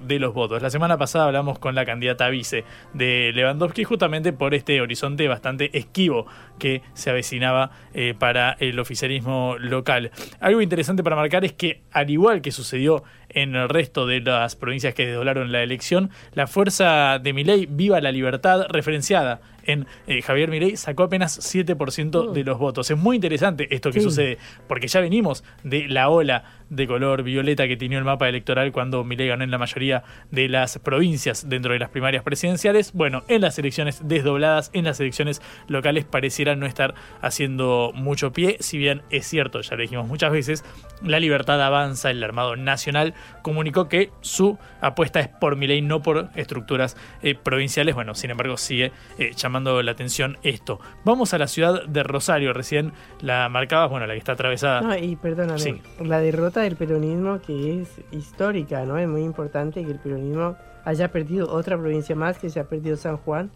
[0.03, 0.63] de los votos.
[0.63, 5.77] La semana pasada hablamos con la candidata vice de Lewandowski justamente por este horizonte bastante
[5.77, 6.27] esquivo
[6.59, 10.11] que se avecinaba eh, para el oficialismo local.
[10.41, 14.57] Algo interesante para marcar es que al igual que sucedió en el resto de las
[14.57, 20.21] provincias que desdoblaron la elección, la fuerza de Milei Viva la Libertad referenciada en eh,
[20.21, 22.91] Javier Milei sacó apenas 7% de los votos.
[22.91, 24.05] Es muy interesante esto que Sí.
[24.05, 24.37] sucede
[24.69, 29.05] porque ya venimos de la ola de color violeta que tenía el mapa electoral cuando
[29.05, 32.93] Milei ganó en la mayoría de las provincias dentro de las primarias presidenciales.
[32.93, 38.59] Bueno, en las elecciones desdobladas, en las elecciones locales pareciera no estar haciendo mucho pie,
[38.61, 40.65] si bien es cierto, ya lo dijimos muchas veces,
[41.03, 46.29] la libertad avanza, el armado nacional comunicó que su apuesta es por Milei, no por
[46.35, 47.95] estructuras eh, provinciales.
[47.95, 50.81] Bueno, sin embargo, sigue eh, llamando la atención esto.
[51.05, 54.81] Vamos a la ciudad de Rosario, recién la marcabas, bueno, la que está atravesada.
[54.81, 55.81] No, y perdóname, Sí.
[56.01, 58.99] la derrota del peronismo que es histórica, ¿no?
[58.99, 62.97] Es muy importante que el peronismo haya perdido otra provincia más, que se ha perdido
[62.97, 63.51] San Juan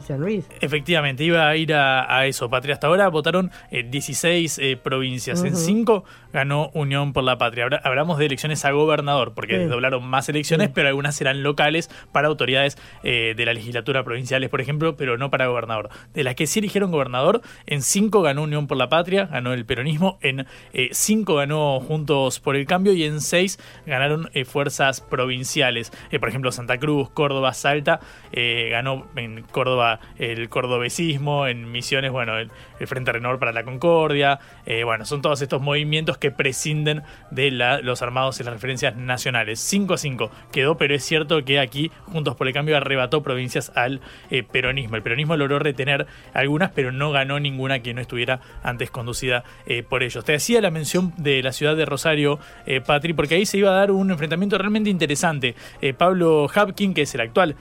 [0.00, 0.46] San Luis.
[0.60, 2.74] Efectivamente, iba a ir a, a eso, Patria.
[2.74, 5.42] Hasta ahora votaron eh, 16 eh, provincias.
[5.44, 5.62] En Ujú.
[5.62, 7.66] 5 ganó Unión por la Patria.
[7.84, 9.60] Hablamos de elecciones a gobernador, porque Sí.
[9.60, 10.72] desdoblaron más elecciones, Sí.
[10.74, 15.30] pero algunas serán locales para autoridades eh, de la legislatura provinciales, por ejemplo, pero no
[15.30, 15.88] para gobernador.
[16.12, 19.64] De las que sí eligieron gobernador, en 5 ganó Unión por la Patria, ganó el
[19.64, 20.46] peronismo, en
[20.90, 25.92] 5 ganó Juntos por el Cambio y en 6 ganaron eh, fuerzas provinciales.
[26.10, 28.00] Eh, por ejemplo, Santa Cruz, Córdoba, Salta,
[28.32, 29.83] eh, ganó en Córdoba
[30.18, 32.50] el cordobesismo, en Misiones, bueno, el,
[32.86, 37.80] Frente Renor para la Concordia, eh, bueno, son todos estos movimientos que prescinden de la,
[37.80, 39.60] los armados y las referencias nacionales.
[39.60, 43.72] 5 a 5 quedó, pero es cierto que aquí Juntos por el Cambio arrebató provincias
[43.74, 44.96] al eh, peronismo.
[44.96, 49.82] El peronismo logró retener algunas, pero no ganó ninguna que no estuviera antes conducida eh,
[49.82, 50.24] por ellos.
[50.24, 52.38] Te hacía la mención de la ciudad de Rosario,
[52.86, 55.54] Patri, porque ahí se iba a dar un enfrentamiento realmente interesante.
[55.96, 57.56] Pablo Hapkin, que es el actual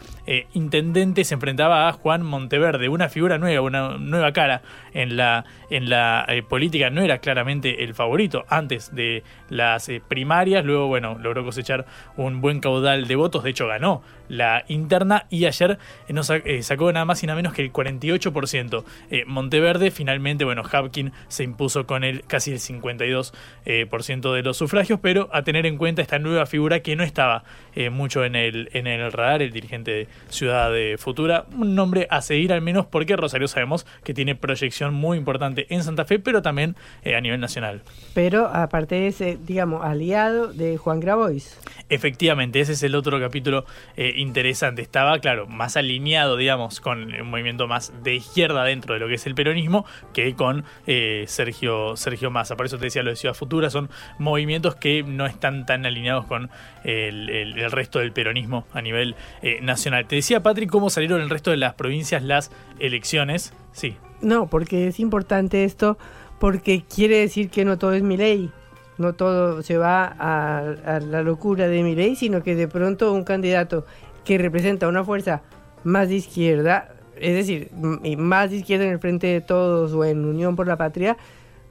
[0.53, 4.61] intendente, se enfrentaba a Juan Monteverde, una figura nueva, una nueva cara
[4.93, 6.89] en la, en la eh, política.
[6.89, 11.85] No era claramente el favorito antes de las eh, primarias, luego, bueno, logró cosechar
[12.15, 16.37] un buen caudal de votos, de hecho ganó la interna y ayer eh, no sa-
[16.37, 18.83] eh, sacó nada más y nada menos que el 48%.
[19.11, 23.31] Eh, Monteverde finalmente, bueno, Hapkin se impuso con el casi el 52%
[23.65, 26.95] eh, por ciento de los sufragios, pero a tener en cuenta esta nueva figura que
[26.95, 27.43] no estaba
[27.75, 32.07] eh, mucho en el, en el radar, el dirigente de Ciudad de Futura, un nombre
[32.09, 36.19] a seguir al menos porque Rosario sabemos que tiene proyección muy importante en Santa Fe,
[36.19, 37.81] pero también a nivel nacional.
[38.13, 41.59] Pero aparte es, eh, digamos, aliado de Juan Grabois.
[41.89, 43.65] Efectivamente, ese es el otro capítulo
[44.15, 44.81] interesante.
[44.81, 49.15] Estaba, claro, más alineado, digamos, con un movimiento más de izquierda dentro de lo que
[49.15, 52.55] es el peronismo que con eh, Sergio, Sergio Massa.
[52.55, 53.89] Por eso te decía lo de Ciudad Futura, son
[54.19, 56.49] movimientos que no están tan alineados con
[56.83, 60.05] el, el- el resto del peronismo a nivel eh, nacional.
[60.07, 63.53] Te decía, Patrick, cómo salieron el resto de las provincias las elecciones.
[63.71, 65.97] Sí, No, porque es importante esto,
[66.39, 68.51] porque quiere decir que no todo es mi ley.
[68.97, 73.11] No todo se va a, a la locura de mi ley, sino que de pronto
[73.13, 73.85] un candidato
[74.23, 75.41] que representa una fuerza
[75.83, 76.89] más de izquierda,
[77.19, 77.71] es decir,
[78.17, 81.17] más de izquierda en el frente de todos o en Unión por la Patria,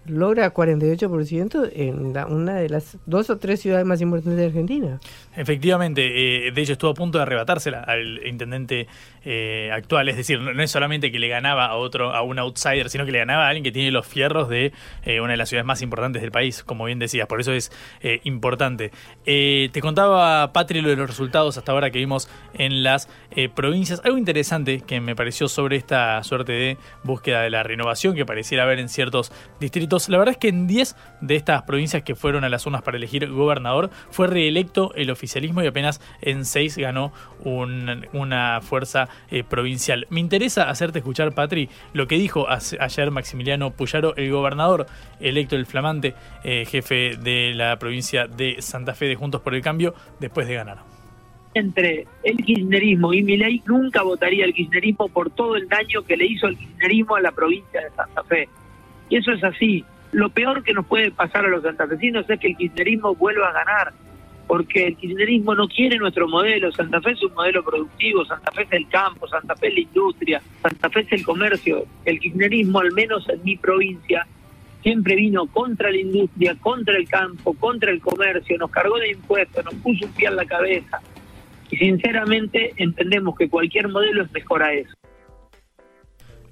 [0.06, 5.00] logra 48% en la- una de las dos o tres ciudades más importantes de Argentina.
[5.36, 8.86] Efectivamente, eh, de hecho estuvo a punto de arrebatársela al intendente
[9.24, 12.90] eh, actual, es decir, no, es solamente que le ganaba a otro, a un outsider,
[12.90, 14.72] sino que le ganaba a alguien que tiene los fierros de
[15.04, 17.70] eh, una de las ciudades más importantes del país, como bien decías, por eso es
[18.24, 18.90] importante.
[19.24, 23.08] Te contaba, Patri, lo de los resultados hasta ahora que vimos en las
[23.54, 24.00] provincias.
[24.04, 28.64] Algo interesante que me pareció sobre esta suerte de búsqueda de la renovación que pareciera
[28.64, 29.30] haber en ciertos
[29.60, 29.91] distritos.
[30.08, 32.96] La verdad es que en 10 de estas provincias que fueron a las urnas para
[32.96, 37.12] elegir gobernador fue reelecto el oficialismo y apenas en 6 ganó
[37.44, 40.06] un- una fuerza eh, provincial.
[40.10, 44.86] Me interesa hacerte escuchar, Patri, lo que dijo ayer Maximiliano Puyaro, el gobernador
[45.20, 46.14] electo, el flamante
[46.44, 50.54] eh, jefe de la provincia de Santa Fe de Juntos por el Cambio, después de
[50.54, 50.78] ganar.
[51.54, 56.24] entre el kirchnerismo y Milei, nunca votaría el kirchnerismo por todo el daño que le
[56.24, 58.48] hizo el kirchnerismo a la provincia de Santa Fe.
[59.12, 59.84] Y eso es así.
[60.12, 63.52] Lo peor que nos puede pasar a los santafesinos es que el kirchnerismo vuelva a
[63.52, 63.92] ganar,
[64.46, 66.72] porque el kirchnerismo no quiere nuestro modelo.
[66.72, 69.80] Santa Fe es un modelo productivo, Santa Fe es el campo, Santa Fe es la
[69.80, 71.84] industria, Santa Fe es el comercio.
[72.06, 74.26] El kirchnerismo, al menos en mi provincia,
[74.82, 79.62] siempre vino contra la industria, contra el campo, contra el comercio, nos cargó de impuestos,
[79.62, 81.02] nos puso un pie en la cabeza.
[81.70, 84.94] Y sinceramente entendemos que cualquier modelo es mejor a eso.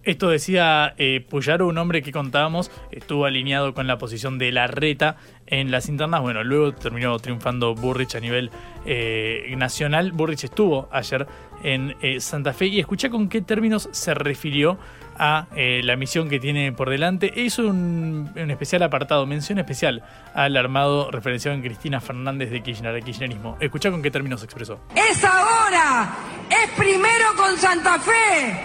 [0.03, 4.67] Esto decía eh, Puyaro, un hombre que contábamos, estuvo alineado con la posición de la
[4.67, 6.23] reta en las internas.
[6.23, 8.51] Bueno, luego terminó triunfando Burrich a nivel
[8.87, 10.13] eh, nacional.
[10.13, 11.27] Burrich estuvo ayer
[11.63, 14.79] en eh, Santa Fe y escuché con qué términos se refirió
[15.19, 17.31] a eh, la misión que tiene por delante.
[17.37, 20.03] Hizo un, un especial apartado, mención especial
[20.35, 23.59] al armado referenciado en Cristina Fernández de Kirchner, el kirchnerismo.
[23.61, 24.81] Escuchá con qué términos se expresó.
[24.97, 26.09] Es ahora,
[26.49, 28.57] es primero con Santa Fe,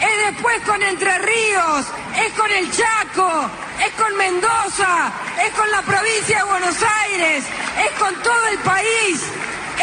[0.00, 1.86] es después con Entre Ríos,
[2.24, 3.50] es con el Chaco,
[3.84, 5.12] es con Mendoza,
[5.44, 7.44] es con la provincia de Buenos Aires,
[7.84, 9.22] es con todo el país.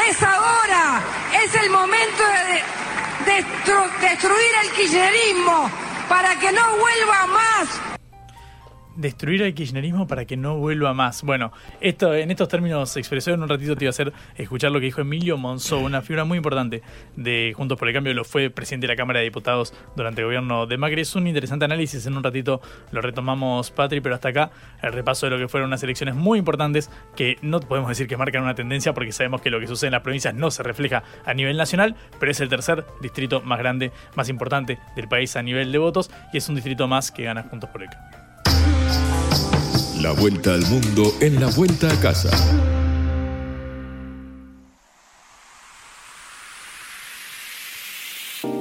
[0.07, 1.01] Es ahora,
[1.43, 5.69] es el momento de, de destru- destruir el kirchnerismo
[6.07, 7.90] para que no vuelva más.
[8.95, 11.23] Destruir al kirchnerismo para que no vuelva más.
[11.23, 14.79] Bueno, esto en estos términos expresó en un ratito te iba a hacer escuchar lo
[14.79, 16.81] que dijo Emilio Monzó, una figura muy importante
[17.15, 20.25] de Juntos por el Cambio, lo fue presidente de la Cámara de Diputados durante el
[20.25, 21.01] gobierno de Macri.
[21.01, 22.61] Es un interesante análisis, en un ratito
[22.91, 26.39] lo retomamos, Patri, pero hasta acá el repaso de lo que fueron unas elecciones muy
[26.39, 29.87] importantes que no podemos decir que marcan una tendencia porque sabemos que lo que sucede
[29.87, 33.59] en las provincias no se refleja a nivel nacional, pero es el tercer distrito más
[33.59, 37.23] grande, más importante del país a nivel de votos y es un distrito más que
[37.23, 38.20] gana Juntos por el Cambio.
[40.01, 42.31] La vuelta al mundo en la vuelta a casa.
[48.43, 48.51] Uno.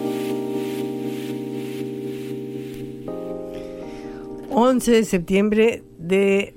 [4.51, 6.55] 11 de septiembre de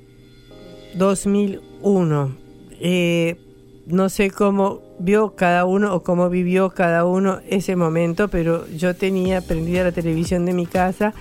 [0.95, 2.35] 2001.
[2.81, 3.37] Eh,
[3.87, 8.97] no sé cómo vio cada uno o cómo vivió cada uno ese momento, pero yo
[8.97, 11.13] tenía prendida la televisión de mi casa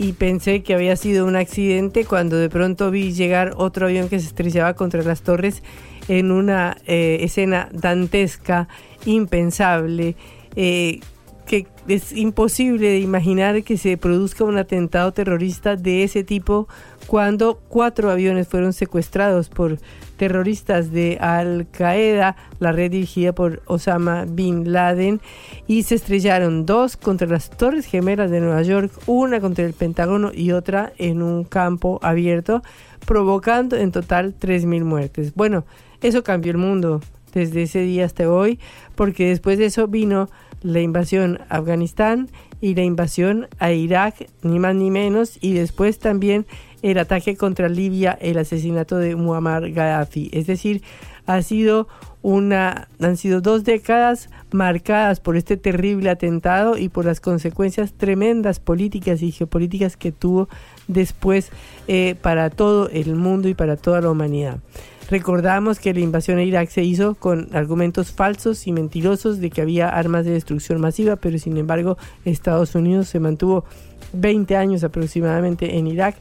[0.00, 4.18] y pensé que había sido un accidente cuando de pronto vi llegar otro avión que
[4.18, 5.62] se estrellaba contra las torres
[6.08, 8.66] en una eh, escena dantesca,
[9.04, 10.16] impensable,
[10.56, 11.00] eh,
[11.44, 16.66] que es imposible de imaginar que se produzca un atentado terrorista de ese tipo
[17.06, 19.78] cuando cuatro aviones fueron secuestrados por
[20.16, 25.20] terroristas de Al Qaeda, la red dirigida por Osama Bin Laden,
[25.66, 30.30] y se estrellaron dos contra las Torres Gemelas de Nueva York, una contra el Pentágono
[30.34, 32.62] y otra en un campo abierto,
[33.06, 35.34] provocando en total 3.000 muertes.
[35.34, 35.64] Bueno,
[36.02, 37.00] eso cambió el mundo
[37.32, 38.58] desde ese día hasta hoy,
[38.94, 40.28] porque después de eso vino
[40.62, 42.28] la invasión a Afganistán
[42.60, 46.46] y la invasión a Irak, ni más ni menos, y después también
[46.82, 50.30] el ataque contra Libia, el asesinato de Muammar Gaddafi.
[50.32, 50.82] Es decir,
[51.26, 51.88] ha sido
[52.22, 58.60] una, han sido dos décadas marcadas por este terrible atentado y por las consecuencias tremendas
[58.60, 60.48] políticas y geopolíticas que tuvo
[60.88, 61.50] después
[61.88, 64.58] eh, para todo el mundo y para toda la humanidad.
[65.10, 69.60] Recordamos que la invasión a Irak se hizo con argumentos falsos y mentirosos de que
[69.60, 73.64] había armas de destrucción masiva, pero sin embargo Estados Unidos se mantuvo
[74.12, 76.14] 20 años aproximadamente en Irak.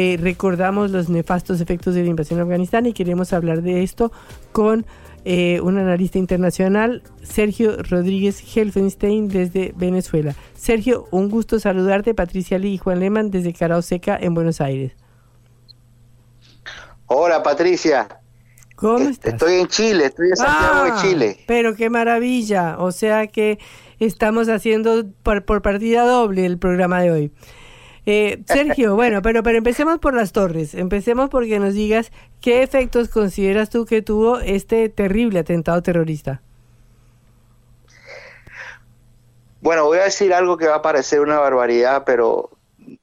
[0.00, 4.12] Eh, recordamos los nefastos efectos de la invasión a Afganistán y queremos hablar de esto
[4.52, 4.86] con
[5.24, 10.36] eh, un analista internacional, Sergio Rodríguez Helfenstein desde Venezuela.
[10.54, 14.92] Sergio, un gusto saludarte, Patricia Lee y Juan Lehmann desde Carao Seca en Buenos Aires.
[17.06, 18.06] Hola Patricia,
[18.76, 19.32] ¿Cómo estás?
[19.32, 21.40] Estoy en Chile, estoy en Santiago de Ah, Chile.
[21.48, 22.76] Pero qué maravilla.
[22.78, 23.58] O sea que
[23.98, 27.32] estamos haciendo por, por partida doble el programa de hoy.
[28.10, 30.72] Eh, Sergio, bueno, pero, pero empecemos por las torres.
[30.72, 36.40] Empecemos porque nos digas qué efectos consideras tú que tuvo este terrible atentado terrorista.
[39.60, 42.48] Bueno, voy a decir algo que va a parecer una barbaridad, pero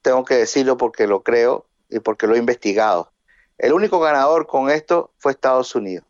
[0.02, 3.12] tengo que decirlo porque lo creo y porque lo he investigado.
[3.58, 6.04] El único ganador con esto fue Estados Unidos.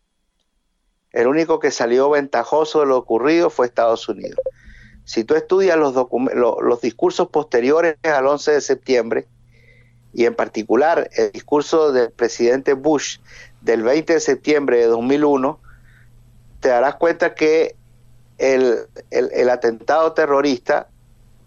[1.13, 4.41] El único que salió ventajoso de lo ocurrido fue Estados Unidos.
[5.07, 9.27] Si tú estudias los, los discursos posteriores al 11 de septiembre,
[10.13, 13.19] y en particular el discurso del presidente Bush
[13.61, 15.61] del 20 de septiembre de 2001,
[16.61, 17.77] te darás cuenta que
[18.39, 18.89] el,
[19.51, 20.89] atentado terrorista,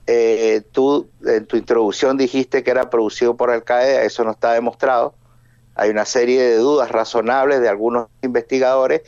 [0.05, 4.53] eh, tú en tu introducción dijiste que era producido por Al Qaeda, eso no está
[4.53, 5.15] demostrado.
[5.73, 9.01] Hay una serie de dudas razonables de algunos investigadores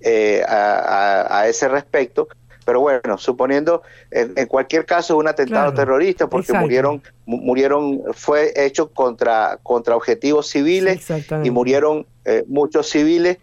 [0.00, 2.28] eh, a ese respecto.
[2.64, 6.62] Pero bueno, suponiendo, en, en cualquier caso, un atentado Claro, terrorista, porque exacto.
[6.64, 11.00] murieron, mu- murieron, fue hecho contra, contra objetivos civiles
[11.44, 13.38] y murieron eh, muchos civiles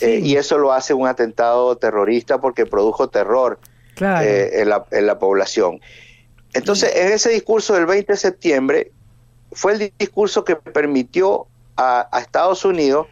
[0.00, 3.58] eh, y eso lo hace un atentado terrorista porque produjo terror
[3.94, 4.24] Claro.
[4.24, 5.80] eh, en, la, en la población.
[6.54, 8.92] Entonces, en ese discurso del 20 de septiembre,
[9.50, 11.46] fue el discurso que permitió
[11.76, 13.08] a, a Estados Unidos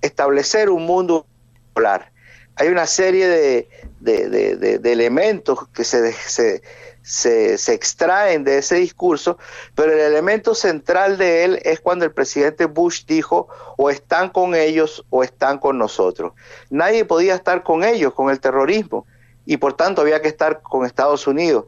[0.00, 1.26] establecer un mundo
[1.74, 2.12] polar.
[2.56, 3.68] Hay una serie de,
[4.00, 6.62] de- de- elementos que se, se,
[7.02, 9.38] se- se extraen de ese discurso,
[9.74, 14.54] pero el elemento central de él es cuando el presidente Bush dijo o están con
[14.54, 16.32] ellos o están con nosotros.
[16.70, 19.06] Nadie podía estar con ellos, con el terrorismo,
[19.44, 21.66] y por tanto había que estar con Estados Unidos.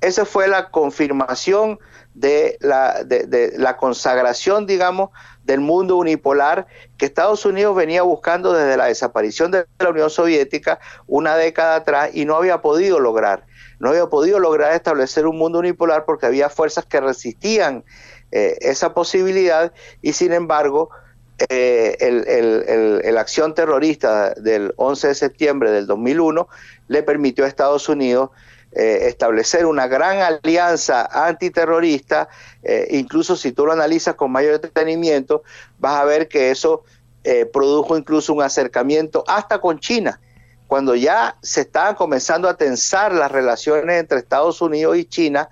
[0.00, 1.78] Esa fue la confirmación
[2.14, 5.10] de la, de, de la consagración, digamos,
[5.44, 6.66] del mundo unipolar
[6.96, 12.10] que Estados Unidos venía buscando desde la desaparición de la Unión Soviética una década atrás
[12.12, 13.46] y no había podido lograr.
[13.78, 17.84] No había podido lograr establecer un mundo unipolar porque había fuerzas que resistían
[18.32, 19.72] eh, esa posibilidad
[20.02, 20.90] y sin embargo
[21.48, 26.46] eh, el, el- el- el acción terrorista del 11 de septiembre del 2001
[26.88, 28.28] le permitió a Estados Unidos
[28.72, 32.28] eh, establecer una gran alianza antiterrorista,
[32.62, 35.42] eh, incluso si tú lo analizas con mayor detenimiento,
[35.80, 36.84] vas a ver que eso
[37.24, 40.20] eh, produjo incluso un acercamiento hasta con China,
[40.68, 45.48] cuando ya se estaban comenzando a tensar las relaciones entre Estados Unidos y China,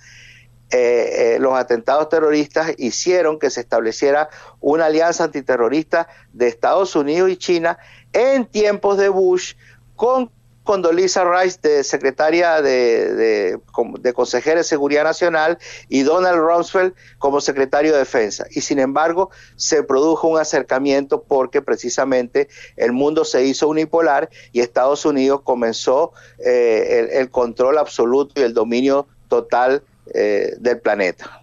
[1.40, 4.28] los atentados terroristas hicieron que se estableciera
[4.60, 7.78] una alianza antiterrorista de Estados Unidos y China
[8.12, 9.54] en tiempos de Bush
[9.96, 10.30] con
[10.68, 13.58] Condoleezza Rice de secretaria de,
[14.02, 15.56] de, consejera de Seguridad Nacional
[15.88, 18.44] y Donald Rumsfeld como secretario de Defensa.
[18.50, 24.60] Y sin embargo, se produjo un acercamiento porque precisamente el mundo se hizo unipolar y
[24.60, 31.40] Estados Unidos comenzó eh, el, el control absoluto y el dominio total eh, del planeta.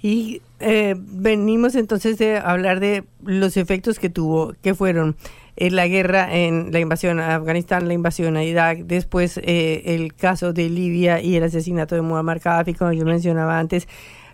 [0.00, 5.16] Y eh, venimos entonces de hablar de los efectos que tuvo, que fueron
[5.62, 10.12] en la guerra, en la invasión a Afganistán, la invasión a Irak, después eh, el
[10.12, 13.86] caso de Libia y el asesinato de Muammar Gaddafi, como yo mencionaba antes.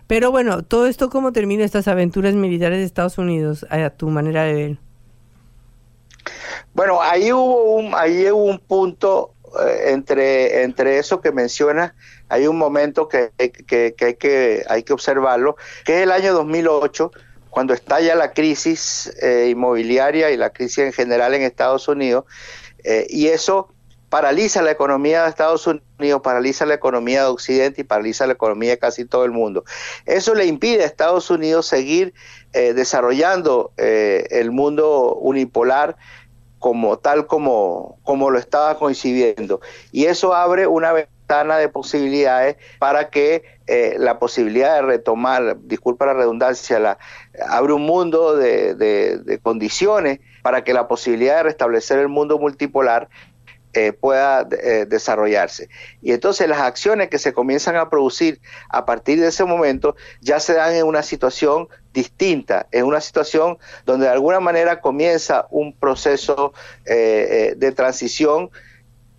[0.07, 4.41] Pero bueno, todo esto, ¿cómo termina estas aventuras militares de Estados Unidos, a tu manera
[4.41, 4.77] de ver?
[6.73, 11.93] Bueno, ahí hubo un, ahí hubo un punto eh, entre, entre eso que mencionas,
[12.27, 16.33] hay un momento que, que, que, hay que hay que observarlo, que es el año
[16.33, 17.11] 2008,
[17.49, 22.25] cuando estalla la crisis eh, inmobiliaria y la crisis en general en Estados Unidos,
[22.83, 23.69] eh, y eso
[24.09, 28.71] paraliza la economía de Estados Unidos, paraliza la economía de Occidente y paraliza la economía
[28.71, 29.63] de casi todo el mundo.
[30.05, 32.13] Eso le impide a Estados Unidos seguir
[32.53, 35.95] eh, desarrollando el mundo unipolar
[36.57, 39.61] como tal como, como lo estaba coincidiendo.
[39.91, 40.91] Y eso abre una
[41.29, 46.97] de posibilidades para que eh, la posibilidad de retomar, disculpa la redundancia, la,
[47.47, 53.09] abre un mundo de, condiciones para que la posibilidad de restablecer el mundo multipolar
[53.73, 55.69] eh, pueda eh, desarrollarse.
[56.01, 60.39] Y entonces las acciones que se comienzan a producir a partir de ese momento ya
[60.39, 65.73] se dan en una situación distinta, en una situación donde de alguna manera comienza un
[65.73, 66.53] proceso
[66.85, 68.49] de transición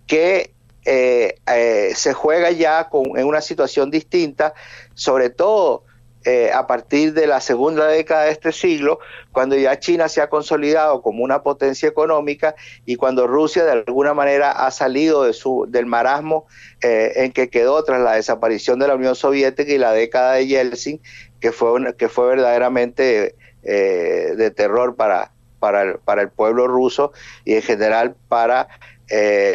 [0.07, 0.53] que
[0.83, 4.53] eh, eh, se juega ya con, en una situación distinta,
[4.95, 5.83] sobre todo
[6.25, 8.99] eh, a partir de la segunda década de este siglo,
[9.31, 12.55] cuando ya China se ha consolidado como una potencia económica
[12.85, 16.47] y cuando Rusia de alguna manera ha salido de su, del marasmo
[16.81, 20.99] en que quedó tras la desaparición de la Unión Soviética y la década de Yeltsin,
[21.39, 25.31] que fue, que fue verdaderamente de terror para,
[25.81, 27.13] el, para el pueblo ruso
[27.45, 28.67] y en general para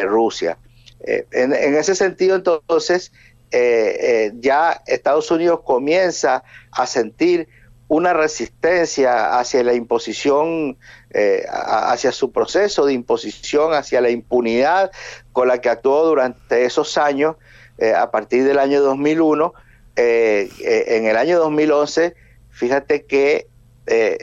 [0.03, 0.57] Rusia.
[1.07, 3.13] Eh, en, ese sentido, entonces,
[3.51, 7.47] eh, eh, ya Estados Unidos comienza a sentir
[7.87, 10.77] una resistencia hacia la imposición,
[11.49, 14.91] hacia su proceso de imposición, hacia la impunidad
[15.31, 17.37] con la que actuó durante esos años,
[17.95, 19.53] a partir del año 2001.
[19.95, 22.13] en el año 2011,
[22.49, 23.47] fíjate que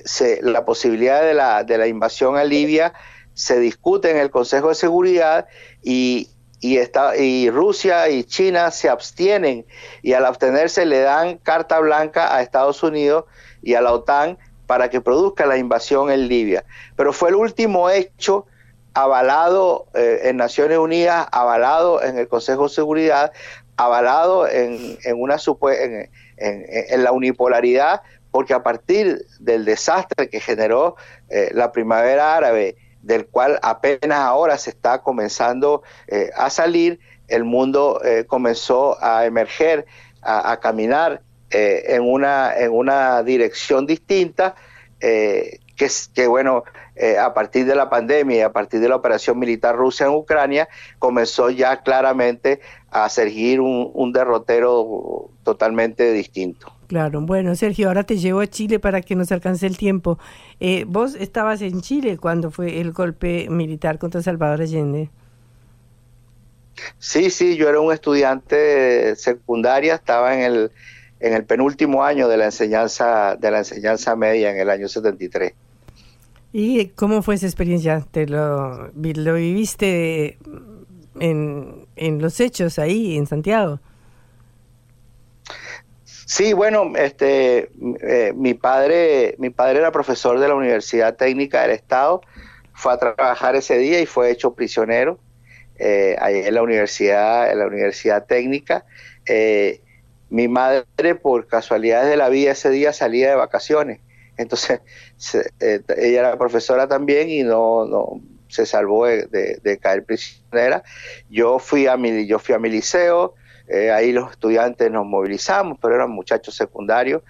[0.04, 2.92] se, la posibilidad de la, de la invasión a Libia
[3.32, 5.46] se discute en el Consejo de Seguridad
[5.82, 6.28] y,
[6.64, 9.66] y, Rusia y China se abstienen
[10.02, 13.24] y al abstenerse le dan carta blanca a Estados Unidos
[13.62, 16.64] y a la OTAN para que produzca la invasión en Libia.
[16.96, 18.46] Pero fue el último hecho
[18.94, 23.32] avalado eh, en Naciones Unidas, avalado en el Consejo de Seguridad,
[23.76, 28.00] avalado en, en una en, en, la unipolaridad,
[28.30, 30.96] porque a partir del desastre que generó
[31.28, 36.98] eh, la primavera árabe del cual apenas ahora se está comenzando eh, a salir,
[37.28, 39.86] el mundo eh, comenzó a emerger,
[40.22, 44.54] a, caminar eh, en, una, en una dirección distinta,
[44.98, 45.50] que,
[46.14, 46.64] que bueno,
[47.20, 50.66] a partir de la pandemia y a partir de la operación militar rusa en Ucrania,
[50.98, 56.73] comenzó ya claramente a surgir un, un derrotero totalmente distinto.
[56.86, 60.18] Claro, bueno, Sergio, ahora te llevo a Chile para que nos alcance el tiempo.
[60.60, 65.10] Eh, vos estabas en Chile cuando fue el golpe militar contra Salvador Allende.
[66.98, 70.70] Sí, sí, yo era un estudiante secundaria, estaba en el,
[71.20, 75.52] en el penúltimo año de la enseñanza de la enseñanza media en el año 73.
[76.52, 78.04] ¿Y cómo fue esa experiencia?
[78.10, 80.38] ¿Te lo, lo viviste
[81.18, 83.80] en, en los hechos ahí en Santiago?
[86.26, 87.70] Sí, bueno, este,
[88.00, 92.22] eh, mi padre, mi padre era profesor de la Universidad Técnica del Estado,
[92.72, 95.18] fue a trabajar ese día y fue hecho prisionero
[95.76, 98.86] eh, en la universidad, en la Universidad Técnica.
[99.26, 99.82] Eh,
[100.30, 104.00] mi madre, por casualidades de la vida, ese día salía de vacaciones,
[104.36, 104.80] entonces
[105.60, 109.26] ella era profesora también y no, no se salvó de,
[109.62, 110.82] de, caer prisionera.
[111.28, 113.34] Yo fui a mi, yo fui a mi liceo
[113.68, 117.22] eh, ahí los estudiantes nos movilizamos, pero eran muchachos secundarios.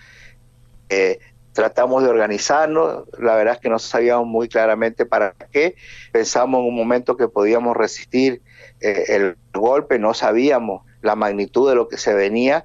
[0.89, 1.19] Eh,
[1.53, 5.77] tratamos de organizarnos, la verdad es que no sabíamos muy claramente para qué.
[6.13, 8.43] Pensamos en un momento que podíamos resistir
[8.81, 12.65] eh, el golpe, no sabíamos la magnitud de lo que se venía.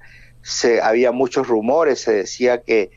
[0.82, 2.90] Había muchos rumores, se decía que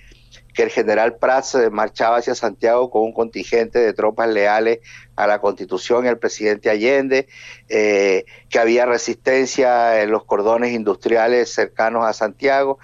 [0.53, 4.79] que el general Prats marchaba hacia Santiago con un contingente de tropas leales
[5.15, 7.27] a la Constitución y al presidente Allende,
[7.69, 12.79] eh, que había resistencia en los cordones industriales cercanos a Santiago.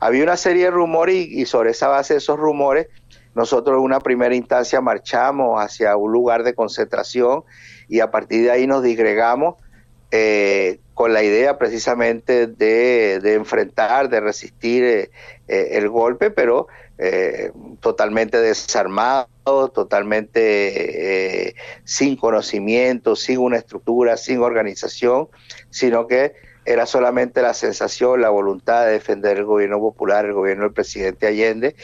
[0.00, 2.88] Había una serie de rumores y, sobre esa base de esos rumores,
[3.34, 7.42] nosotros en una primera instancia marchamos hacia un lugar de concentración
[7.88, 9.56] y a partir de ahí nos disgregamos
[10.10, 15.10] eh, con la idea precisamente de, enfrentar, de resistir eh,
[15.48, 19.26] el golpe, pero eh, totalmente desarmado,
[19.74, 25.28] totalmente eh, sin conocimiento, sin una estructura, sin organización,
[25.70, 26.34] sino que
[26.64, 31.26] era solamente la sensación, la voluntad de defender el gobierno popular, el gobierno del presidente
[31.26, 31.74] Allende,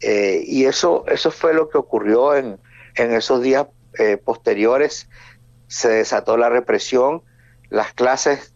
[0.00, 2.58] eh, y eso, eso fue lo que ocurrió en,
[2.94, 3.66] en esos días
[4.24, 5.06] posteriores,
[5.66, 7.22] se desató la represión,
[7.68, 8.54] las clases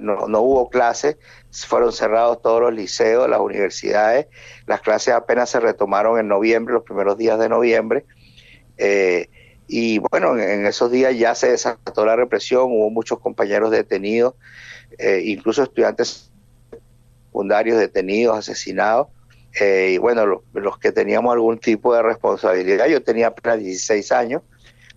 [0.00, 1.16] no, no hubo clases,
[1.62, 4.26] fueron cerrados todos los liceos, las universidades,
[4.66, 8.04] las clases apenas se retomaron en noviembre, los primeros días de noviembre,
[8.76, 9.28] eh,
[9.66, 14.34] y bueno, en esos días ya se desató la represión, hubo muchos compañeros detenidos,
[14.98, 16.30] eh, incluso estudiantes
[17.28, 19.08] secundarios detenidos, asesinados,
[19.60, 24.42] eh, y bueno, los que teníamos algún tipo de responsabilidad, yo tenía apenas 16 años,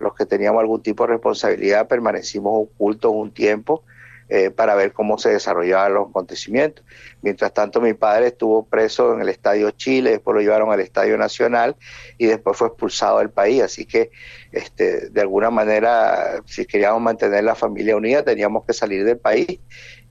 [0.00, 3.84] los que teníamos algún tipo de responsabilidad permanecimos ocultos un tiempo
[4.28, 6.84] eh, para ver cómo se desarrollaban los acontecimientos.
[7.22, 11.16] Mientras tanto, mi padre estuvo preso en el Estadio Chile, después lo llevaron al Estadio
[11.16, 11.76] Nacional
[12.18, 13.62] y después fue expulsado del país.
[13.62, 14.10] Así que,
[14.52, 19.60] este, de alguna manera, si queríamos mantener la familia unida, teníamos que salir del país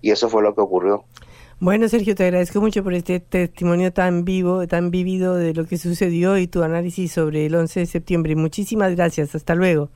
[0.01, 1.05] y eso fue lo que ocurrió.
[1.59, 5.78] Bueno, Sergio, te agradezco mucho por este testimonio tan vivo, tan vivido de lo que
[5.78, 8.36] sucedió y tu análisis sobre el 11 de septiembre.
[8.36, 9.34] Muchísimas gracias.
[9.34, 9.89] Hasta luego.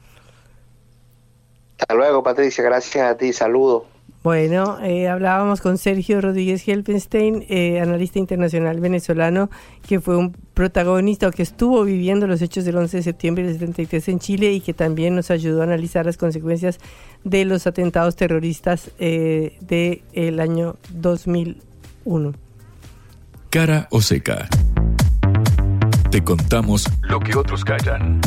[1.77, 2.63] Hasta luego, Patricia.
[2.63, 3.31] Gracias a ti.
[3.31, 3.83] Saludos.
[4.23, 9.49] Bueno, eh, hablábamos con Sergio Rodríguez Helpenstein, eh, analista internacional venezolano,
[9.87, 13.53] que fue un protagonista o que estuvo viviendo los hechos del 11 de septiembre del
[13.53, 16.77] 73 en Chile y que también nos ayudó a analizar las consecuencias
[17.23, 22.33] de los atentados terroristas eh, del año 2001.
[23.49, 24.47] Cara o seca.
[26.11, 28.21] Te contamos lo que otros callan.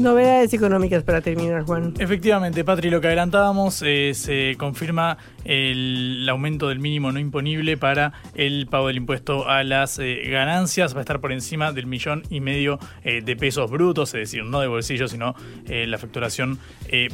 [0.00, 1.92] Novedades económicas para terminar, Juan.
[1.98, 8.12] Efectivamente, Patri, lo que adelantábamos, eh, se confirma el aumento del mínimo no imponible para
[8.34, 10.94] el pago del impuesto a las eh, ganancias.
[10.94, 14.44] Va a estar por encima del millón y medio eh, de pesos brutos, es decir,
[14.44, 15.34] no de bolsillo, sino
[15.66, 16.58] la facturación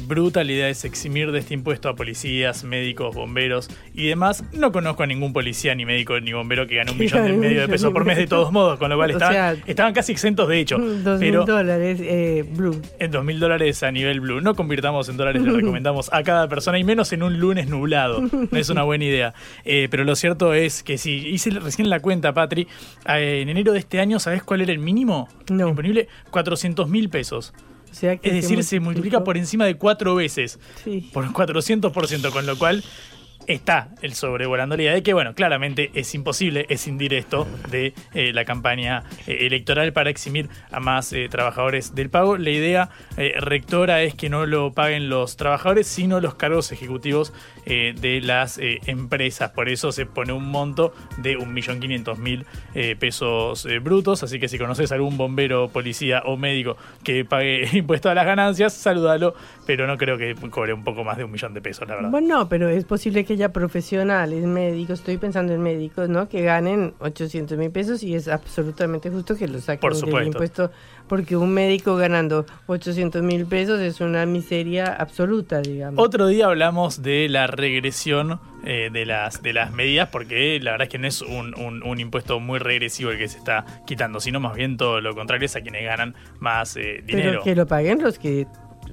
[0.07, 0.43] bruta.
[0.43, 4.43] La idea es eximir de este impuesto a policías, médicos, bomberos y demás.
[4.53, 7.61] No conozco a ningún policía, ni médico, ni bombero que gane un millón y medio
[7.61, 10.59] de pesos por mes de todos modos, con lo cual estaban, estaban casi exentos de
[10.59, 10.77] hecho.
[10.77, 11.99] Dos mil dólares,
[12.55, 14.41] blue en 2.000 dólares a nivel blue.
[14.41, 18.16] No convirtamos en dólares, le recomendamos a cada persona y menos en un lunes nublado.
[18.51, 19.33] No es una buena idea.
[19.65, 22.67] Eh, pero lo cierto es que si hice recién la cuenta, Patri,
[23.07, 25.67] eh, en enero de este año, ¿sabes cuál era el mínimo no.
[25.67, 26.07] disponible?
[26.31, 27.53] 400 mil pesos.
[28.01, 30.59] es decir, se multiplica por encima de cuatro veces.
[30.83, 31.09] Sí.
[31.13, 32.83] Por 400%, con lo cual
[33.47, 38.33] está el sobrevolando la idea de que, bueno, claramente es imposible escindir esto de eh,
[38.33, 42.37] la campaña eh, electoral para eximir a más eh, trabajadores del pago.
[42.37, 47.33] La idea rectora es que no lo paguen los trabajadores, sino los cargos ejecutivos
[47.67, 49.51] de las empresas.
[49.51, 54.23] Por eso se pone un monto de 1.500.000 pesos brutos.
[54.23, 58.73] Así que si conoces algún bombero, policía o médico que pague impuesto a las ganancias,
[58.73, 61.95] salúdalo, pero no creo que cobre un poco más de un millón de pesos, la
[61.95, 62.09] verdad.
[62.09, 66.27] Bueno, no, pero es posible que ya profesionales, médicos, estoy pensando en médicos, ¿no?
[66.29, 70.71] Que ganen 800 mil pesos y es absolutamente justo que lo saquen del impuesto,
[71.07, 76.03] porque un médico ganando 800 mil pesos es una miseria absoluta, digamos.
[76.03, 80.87] Otro día hablamos de la regresión eh, de, las, de las medidas, porque la verdad
[80.87, 84.39] es que no es un, un, impuesto muy regresivo el que se está quitando, sino
[84.39, 87.31] más bien todo lo contrario, es a quienes ganan más eh, dinero.
[87.31, 88.47] Pero que lo paguen los que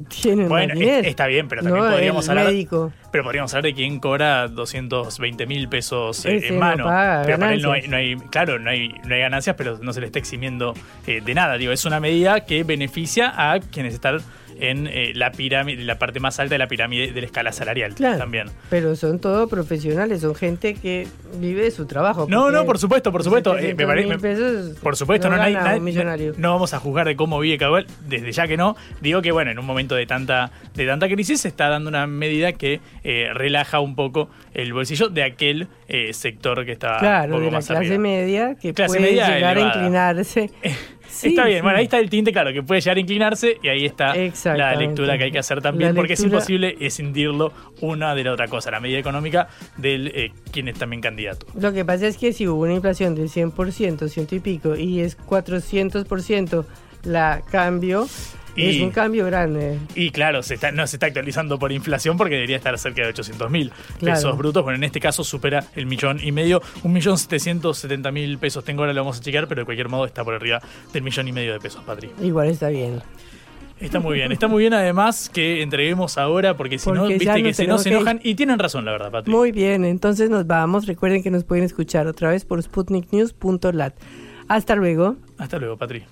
[0.09, 2.47] tienen bueno, está bien, pero también podríamos hablar.
[2.47, 2.93] Médico.
[3.11, 6.85] Pero podríamos hablar de quién cobra 220 mil pesos eh, en mano.
[7.25, 10.07] pero para él no hay, claro, no hay, no hay ganancias, pero no se le
[10.07, 10.75] está eximiendo
[11.07, 11.57] eh, de nada.
[11.57, 14.21] Digo, es una medida que beneficia a quienes están
[14.61, 17.95] en eh, la pirámide, la parte más alta de la pirámide de la escala salarial
[17.95, 18.49] claro, también.
[18.71, 21.07] Pero son todos profesionales, son gente que
[21.39, 22.27] vive de su trabajo.
[22.29, 23.57] No, no, por supuesto, por supuesto.
[23.59, 23.75] Eh,
[24.83, 25.55] por supuesto, no, hay,
[26.37, 28.77] no vamos a juzgar de cómo vive cada cual, desde ya que no.
[29.01, 32.07] Digo que bueno, en un momento de tanta, de tanta crisis se está dando una
[32.07, 35.69] medida que eh, relaja un poco el bolsillo de aquel
[36.13, 39.35] sector que está claro, un poco de la más clase media que clase puede media
[39.35, 39.73] llegar elevada.
[39.73, 40.51] a inclinarse.
[41.09, 43.85] está bien, bueno, ahí está el tinte, claro, que puede llegar a inclinarse y ahí
[43.85, 44.15] está
[44.57, 48.25] la lectura que hay que hacer también, La porque es lectura- imposible escindirlo una de
[48.25, 51.47] la otra cosa, la medida económica del eh, quien es también candidato.
[51.59, 55.01] Lo que pasa es que si hubo una inflación del 100%, ciento y pico, y
[55.01, 56.65] es 400%
[57.05, 58.09] la cambio,
[58.57, 59.79] es un cambio grande.
[59.95, 63.09] Y claro, se está, no se está actualizando por inflación porque debería estar cerca de
[63.09, 64.17] 800 mil Claro.
[64.17, 64.63] pesos brutos.
[64.63, 66.63] Bueno, en este caso supera el millón y medio.
[66.83, 69.89] Un millón setecientos setenta mil pesos tengo ahora, lo vamos a checar, pero de cualquier
[69.89, 70.61] modo está por arriba
[70.93, 72.11] del millón y medio de pesos, Patri.
[72.23, 73.03] Igual está bien.
[73.81, 77.43] Está muy bien, está muy bien además que entreguemos ahora porque si no, Porque viste
[77.43, 79.33] que si no se enojan y tienen razón la verdad, Patri.
[79.33, 80.87] Muy bien, entonces nos vamos.
[80.87, 83.95] Recuerden que nos pueden escuchar otra vez por sputniknews.lat.
[84.49, 85.17] Hasta luego.
[85.39, 86.05] Hasta luego, Patri.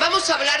[0.00, 0.60] Vamos a hablar